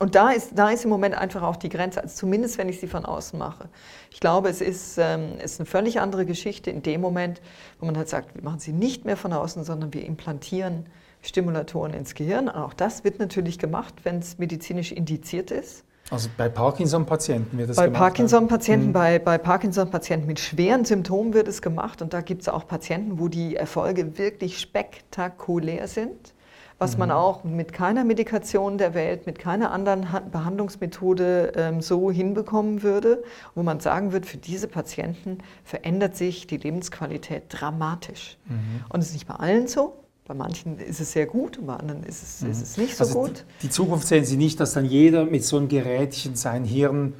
[0.00, 2.80] Und da ist, da ist im Moment einfach auch die Grenze, also zumindest wenn ich
[2.80, 3.68] sie von außen mache.
[4.10, 7.42] Ich glaube, es ist, ähm, ist eine völlig andere Geschichte in dem Moment,
[7.78, 10.86] wo man halt sagt, wir machen sie nicht mehr von außen, sondern wir implantieren
[11.20, 12.48] Stimulatoren ins Gehirn.
[12.48, 15.84] Auch das wird natürlich gemacht, wenn es medizinisch indiziert ist.
[16.10, 18.00] Also bei Parkinson-Patienten wird das bei gemacht?
[18.00, 18.92] Parkinson-Patienten, mhm.
[18.94, 22.00] bei, bei Parkinson-Patienten mit schweren Symptomen wird es gemacht.
[22.00, 26.32] Und da gibt es auch Patienten, wo die Erfolge wirklich spektakulär sind
[26.80, 27.14] was man mhm.
[27.14, 33.22] auch mit keiner Medikation der Welt, mit keiner anderen Behandlungsmethode ähm, so hinbekommen würde,
[33.54, 38.38] wo man sagen wird, für diese Patienten verändert sich die Lebensqualität dramatisch.
[38.46, 38.84] Mhm.
[38.88, 39.92] Und es ist nicht bei allen so.
[40.26, 42.50] Bei manchen ist es sehr gut und bei anderen ist es, mhm.
[42.50, 43.44] ist es nicht so also gut.
[43.60, 47.12] Die, die, Zukunft sehen Sie nicht, dass dann jeder mit so einem Gerätchen sein Hirn,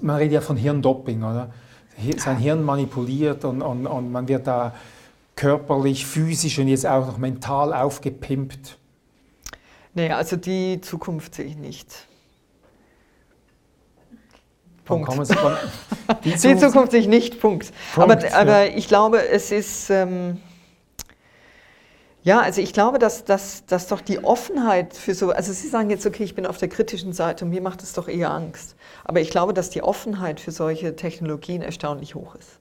[0.00, 1.50] man redet ja von Hirndoping, oder?
[2.16, 4.74] Sein Hirn manipuliert und, und, und man wird da
[5.36, 8.78] körperlich, physisch und jetzt auch noch mental aufgepimpt.
[9.94, 12.06] Nee, also die Zukunft sehe ich nicht.
[14.84, 15.10] Punkt.
[15.18, 15.68] die, Zukunft?
[16.24, 17.72] die Zukunft sehe ich nicht, Punkt.
[17.94, 18.36] Punkt aber, ja.
[18.36, 19.90] aber ich glaube, es ist...
[19.90, 20.40] Ähm,
[22.24, 25.90] ja, also ich glaube, dass, dass, dass doch die Offenheit für so, also Sie sagen
[25.90, 28.76] jetzt, okay, ich bin auf der kritischen Seite und mir macht es doch eher Angst.
[29.02, 32.60] Aber ich glaube, dass die Offenheit für solche Technologien erstaunlich hoch ist.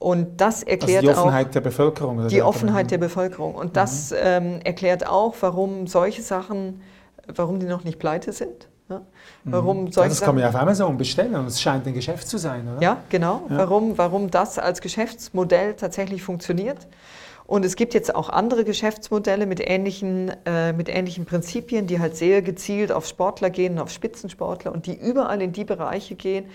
[0.00, 2.18] Und das erklärt also die Offenheit auch der Bevölkerung.
[2.18, 3.54] Oder die Offenheit der Bevölkerung.
[3.54, 4.16] Und das mhm.
[4.22, 6.80] ähm, erklärt auch, warum solche Sachen,
[7.26, 8.68] warum die noch nicht pleite sind.
[8.88, 9.02] Ja?
[9.44, 9.92] Warum mhm.
[9.92, 12.66] solche das kann man ja auf Amazon bestellen und es scheint ein Geschäft zu sein,
[12.66, 12.82] oder?
[12.82, 13.42] Ja, genau.
[13.50, 13.58] Ja.
[13.58, 16.88] Warum, warum das als Geschäftsmodell tatsächlich funktioniert.
[17.46, 22.16] Und es gibt jetzt auch andere Geschäftsmodelle mit ähnlichen, äh, mit ähnlichen Prinzipien, die halt
[22.16, 26.46] sehr gezielt auf Sportler gehen, auf Spitzensportler und die überall in die Bereiche gehen,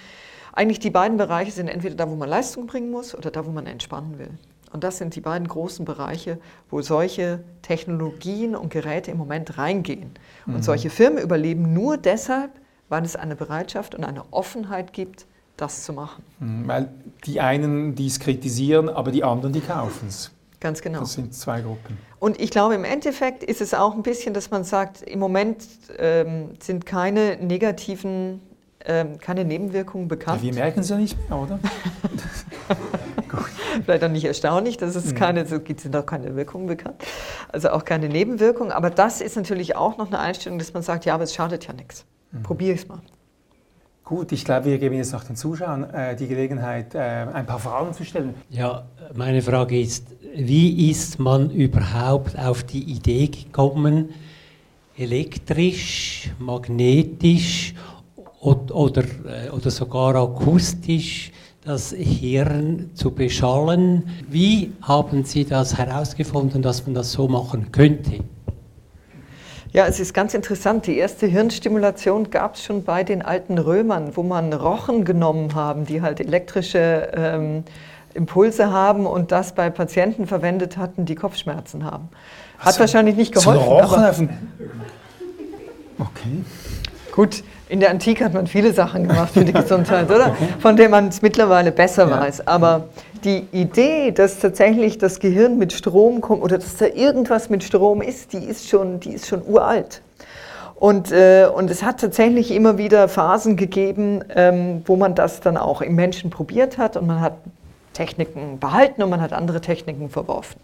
[0.55, 3.51] eigentlich die beiden Bereiche sind entweder da, wo man Leistung bringen muss oder da, wo
[3.51, 4.31] man entspannen will.
[4.71, 6.39] Und das sind die beiden großen Bereiche,
[6.69, 10.11] wo solche Technologien und Geräte im Moment reingehen.
[10.45, 10.61] Und mhm.
[10.63, 12.51] solche Firmen überleben nur deshalb,
[12.89, 15.27] weil es eine Bereitschaft und eine Offenheit gibt,
[15.57, 16.23] das zu machen.
[16.39, 16.89] Mhm, weil
[17.25, 20.31] die einen, die es kritisieren, aber die anderen, die kaufen es.
[20.59, 21.01] Ganz genau.
[21.01, 21.97] Das sind zwei Gruppen.
[22.19, 25.63] Und ich glaube, im Endeffekt ist es auch ein bisschen, dass man sagt, im Moment
[25.97, 28.41] ähm, sind keine negativen
[28.87, 30.41] ähm, keine Nebenwirkungen bekannt.
[30.41, 31.59] Ja, wir merken es ja nicht mehr, oder?
[33.83, 35.15] Vielleicht auch nicht erstaunlich, dass es mhm.
[35.15, 37.03] keine, so sind auch keine Wirkungen bekannt,
[37.51, 38.71] also auch keine Nebenwirkungen.
[38.71, 41.67] Aber das ist natürlich auch noch eine Einstellung, dass man sagt, ja, aber es schadet
[41.67, 42.05] ja nichts.
[42.31, 42.43] Mhm.
[42.43, 43.01] Probiere ich es mal.
[44.05, 47.57] Gut, ich glaube, wir geben jetzt noch den Zuschauern äh, die Gelegenheit, äh, ein paar
[47.57, 48.35] Fragen zu stellen.
[48.51, 50.05] Ja, meine Frage ist,
[50.35, 54.13] wie ist man überhaupt auf die Idee gekommen,
[54.95, 57.73] elektrisch, magnetisch
[58.45, 61.31] oder, äh, oder sogar akustisch
[61.65, 64.09] das Hirn zu beschallen.
[64.29, 68.23] Wie haben Sie das herausgefunden, dass man das so machen könnte?
[69.73, 70.87] Ja, es ist ganz interessant.
[70.87, 75.85] Die erste Hirnstimulation gab es schon bei den alten Römern, wo man Rochen genommen haben,
[75.85, 77.63] die halt elektrische ähm,
[78.13, 82.09] Impulse haben und das bei Patienten verwendet hatten, die Kopfschmerzen haben.
[82.57, 83.67] Hat also, wahrscheinlich nicht geholfen.
[83.67, 84.29] Rochen
[85.99, 86.43] okay.
[87.15, 90.35] Gut, in der Antike hat man viele Sachen gemacht für die Gesundheit, oder?
[90.59, 92.19] Von denen man es mittlerweile besser ja.
[92.19, 92.45] weiß.
[92.45, 92.89] Aber
[93.23, 98.01] die Idee, dass tatsächlich das Gehirn mit Strom kommt oder dass da irgendwas mit Strom
[98.01, 100.01] ist, die ist schon, die ist schon uralt.
[100.75, 105.55] Und, äh, und es hat tatsächlich immer wieder Phasen gegeben, ähm, wo man das dann
[105.55, 107.37] auch im Menschen probiert hat und man hat
[107.93, 110.59] Techniken behalten und man hat andere Techniken verworfen.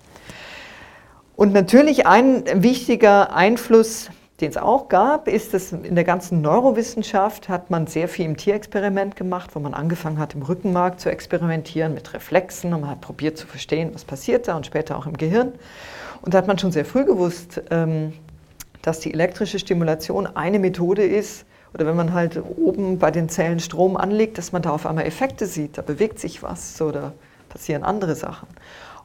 [1.38, 4.10] Und natürlich ein wichtiger Einfluss
[4.42, 8.38] den es auch gab, ist, dass in der ganzen Neurowissenschaft hat man sehr viel im
[8.38, 13.02] Tierexperiment gemacht, wo man angefangen hat, im Rückenmark zu experimentieren mit Reflexen und man hat
[13.02, 15.54] probiert zu verstehen, was passiert da und später auch im Gehirn.
[16.22, 18.14] Und da hat man schon sehr früh gewusst, ähm,
[18.82, 23.60] dass die elektrische Stimulation eine Methode ist, oder wenn man halt oben bei den Zellen
[23.60, 27.14] Strom anlegt, dass man da auf einmal Effekte sieht, da bewegt sich was oder
[27.48, 28.48] passieren andere Sachen.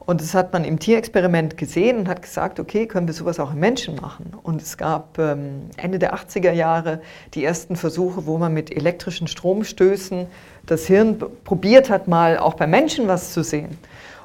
[0.07, 3.51] Und das hat man im Tierexperiment gesehen und hat gesagt, okay, können wir sowas auch
[3.51, 4.31] im Menschen machen?
[4.41, 7.01] Und es gab ähm, Ende der 80er Jahre
[7.33, 10.27] die ersten Versuche, wo man mit elektrischen Stromstößen
[10.65, 13.77] das Hirn probiert hat, mal auch bei Menschen was zu sehen.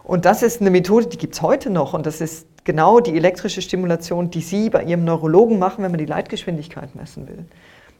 [0.05, 1.95] Und das ist eine Methode, die gibt es heute noch.
[1.95, 5.99] Und das ist genau die elektrische Stimulation, die Sie bei Ihrem Neurologen machen, wenn man
[5.99, 7.45] die Leitgeschwindigkeit messen will.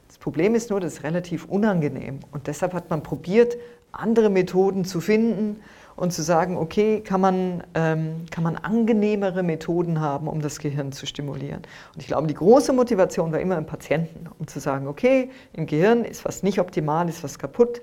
[0.07, 2.21] Das Problem ist nur, das ist relativ unangenehm.
[2.31, 3.57] Und deshalb hat man probiert,
[3.91, 5.61] andere Methoden zu finden,
[5.97, 10.93] und zu sagen, okay, kann man, ähm, kann man angenehmere Methoden haben, um das Gehirn
[10.93, 11.63] zu stimulieren.
[11.95, 15.67] Und ich glaube, die große Motivation war immer im Patienten, um zu sagen, okay, im
[15.67, 17.81] Gehirn ist was nicht optimal, ist was kaputt,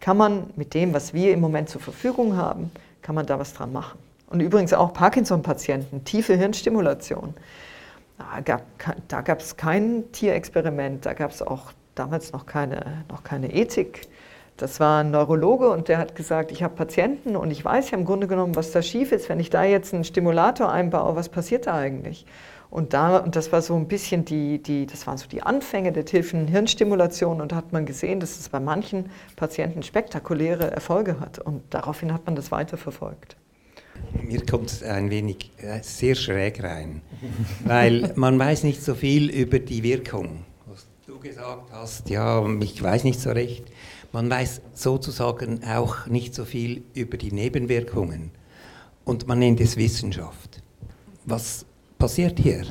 [0.00, 2.70] kann man mit dem, was wir im Moment zur Verfügung haben,
[3.02, 3.98] kann man da was dran machen.
[4.30, 7.34] Und übrigens auch Parkinson-Patienten, tiefe Hirnstimulation.
[8.18, 14.08] Da gab es kein Tierexperiment, da gab es auch damals noch keine, noch keine Ethik.
[14.58, 17.98] Das war ein Neurologe und der hat gesagt, ich habe Patienten und ich weiß ja
[17.98, 19.28] im Grunde genommen, was da schief ist.
[19.28, 22.26] Wenn ich da jetzt einen Stimulator einbaue, was passiert da eigentlich?
[22.68, 25.92] Und, da, und das war so ein bisschen die, die, das waren so die Anfänge
[25.92, 31.20] der tiefen Hirnstimulation und da hat man gesehen, dass es bei manchen Patienten spektakuläre Erfolge
[31.20, 31.38] hat.
[31.38, 33.36] Und daraufhin hat man das weiterverfolgt.
[34.22, 37.00] Mir kommt es ein wenig äh, sehr schräg rein,
[37.64, 40.44] weil man weiß nicht so viel über die Wirkung.
[40.66, 43.64] Was du gesagt hast, ja, ich weiß nicht so recht.
[44.12, 48.30] Man weiß sozusagen auch nicht so viel über die Nebenwirkungen
[49.04, 50.62] und man nennt es Wissenschaft.
[51.26, 51.66] Was
[51.98, 52.64] passiert hier?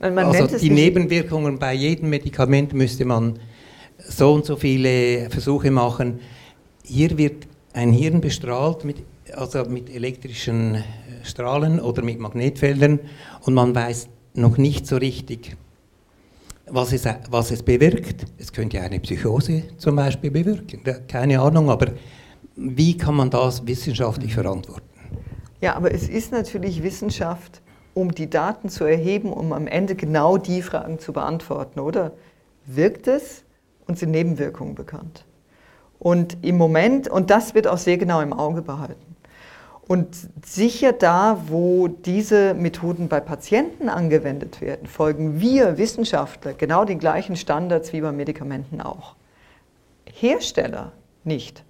[0.00, 3.38] also die Nebenwirkungen bei jedem Medikament müsste man
[3.98, 6.20] so und so viele Versuche machen.
[6.82, 8.96] Hier wird ein Hirn bestrahlt mit,
[9.32, 10.82] also mit elektrischen
[11.22, 12.98] Strahlen oder mit Magnetfeldern
[13.42, 15.56] und man weiß noch nicht so richtig,
[16.70, 18.24] was es, was es bewirkt.
[18.38, 21.92] Es könnte eine Psychose zum Beispiel bewirken, keine Ahnung, aber
[22.56, 24.88] wie kann man das wissenschaftlich verantworten?
[25.60, 27.60] Ja, aber es ist natürlich Wissenschaft,
[27.94, 32.12] um die Daten zu erheben, um am Ende genau die Fragen zu beantworten, oder?
[32.66, 33.44] Wirkt es
[33.86, 35.24] und sind Nebenwirkungen bekannt?
[35.98, 39.09] Und im Moment, und das wird auch sehr genau im Auge behalten.
[39.90, 40.14] Und
[40.46, 47.34] sicher da, wo diese Methoden bei Patienten angewendet werden, folgen wir Wissenschaftler genau den gleichen
[47.34, 49.16] Standards wie bei Medikamenten auch.
[50.08, 50.92] Hersteller
[51.24, 51.64] nicht.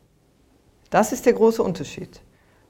[0.91, 2.21] Das ist der große Unterschied.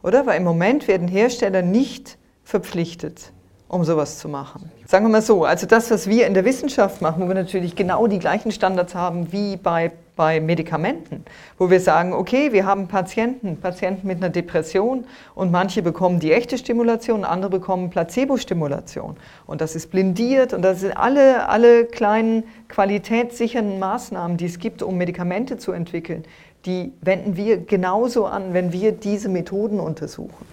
[0.05, 0.25] Oder?
[0.25, 3.33] Weil im Moment werden Hersteller nicht verpflichtet,
[3.67, 4.71] um sowas zu machen.
[4.87, 7.75] Sagen wir mal so, also das, was wir in der Wissenschaft machen, wo wir natürlich
[7.75, 9.91] genau die gleichen Standards haben wie bei,
[10.21, 11.25] bei Medikamenten,
[11.57, 16.35] wo wir sagen, okay, wir haben Patienten, Patienten mit einer Depression und manche bekommen die
[16.35, 19.17] echte Stimulation, andere bekommen Placebo-Stimulation.
[19.47, 24.83] Und das ist blindiert und das sind alle, alle kleinen qualitätssichernden Maßnahmen, die es gibt,
[24.83, 26.25] um Medikamente zu entwickeln,
[26.67, 30.45] die wenden wir genauso an, wenn wir diese Methoden untersuchen.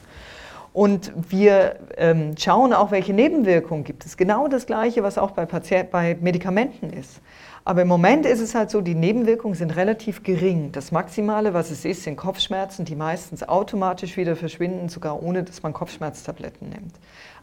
[0.72, 4.15] Und wir ähm, schauen auch, welche Nebenwirkungen gibt es.
[4.15, 7.20] Genau das Gleiche, was auch bei, Patient, bei Medikamenten ist.
[7.68, 10.72] Aber im Moment ist es halt so, die Nebenwirkungen sind relativ gering.
[10.72, 15.63] Das Maximale, was es ist, sind Kopfschmerzen, die meistens automatisch wieder verschwinden, sogar ohne dass
[15.63, 16.93] man Kopfschmerztabletten nimmt.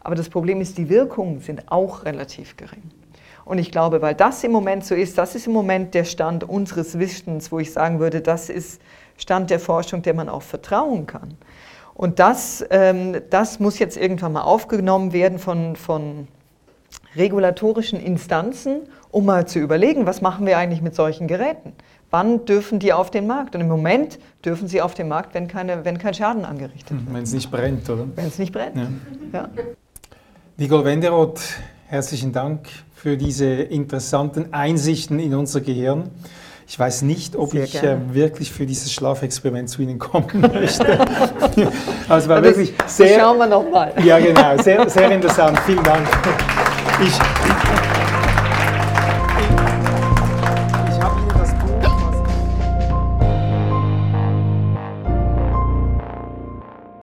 [0.01, 2.81] Aber das Problem ist, die Wirkungen sind auch relativ gering.
[3.45, 6.43] Und ich glaube, weil das im Moment so ist, das ist im Moment der Stand
[6.43, 8.81] unseres Wissens, wo ich sagen würde, das ist
[9.17, 11.35] Stand der Forschung, der man auch vertrauen kann.
[11.93, 16.27] Und das, ähm, das muss jetzt irgendwann mal aufgenommen werden von, von
[17.15, 18.81] regulatorischen Instanzen,
[19.11, 21.73] um mal zu überlegen, was machen wir eigentlich mit solchen Geräten?
[22.11, 23.55] Wann dürfen die auf den Markt?
[23.55, 27.05] Und im Moment dürfen sie auf den Markt, wenn, keine, wenn kein Schaden angerichtet hm,
[27.05, 27.15] wird.
[27.15, 28.07] Wenn es nicht brennt, oder?
[28.15, 28.75] Wenn es nicht brennt.
[28.75, 28.89] Ja.
[29.33, 29.49] ja.
[30.57, 31.41] Nicole Wenderoth,
[31.87, 36.09] herzlichen Dank für diese interessanten Einsichten in unser Gehirn.
[36.67, 40.99] Ich weiß nicht, ob Sehr ich äh, wirklich für dieses Schlafexperiment zu Ihnen kommen möchte.
[42.09, 43.19] also war wirklich sehr.
[43.19, 43.93] Schauen wir nochmal.
[44.03, 45.59] Ja, genau, sehr, sehr interessant.
[45.65, 46.07] Vielen Dank.
[47.01, 47.54] Ich,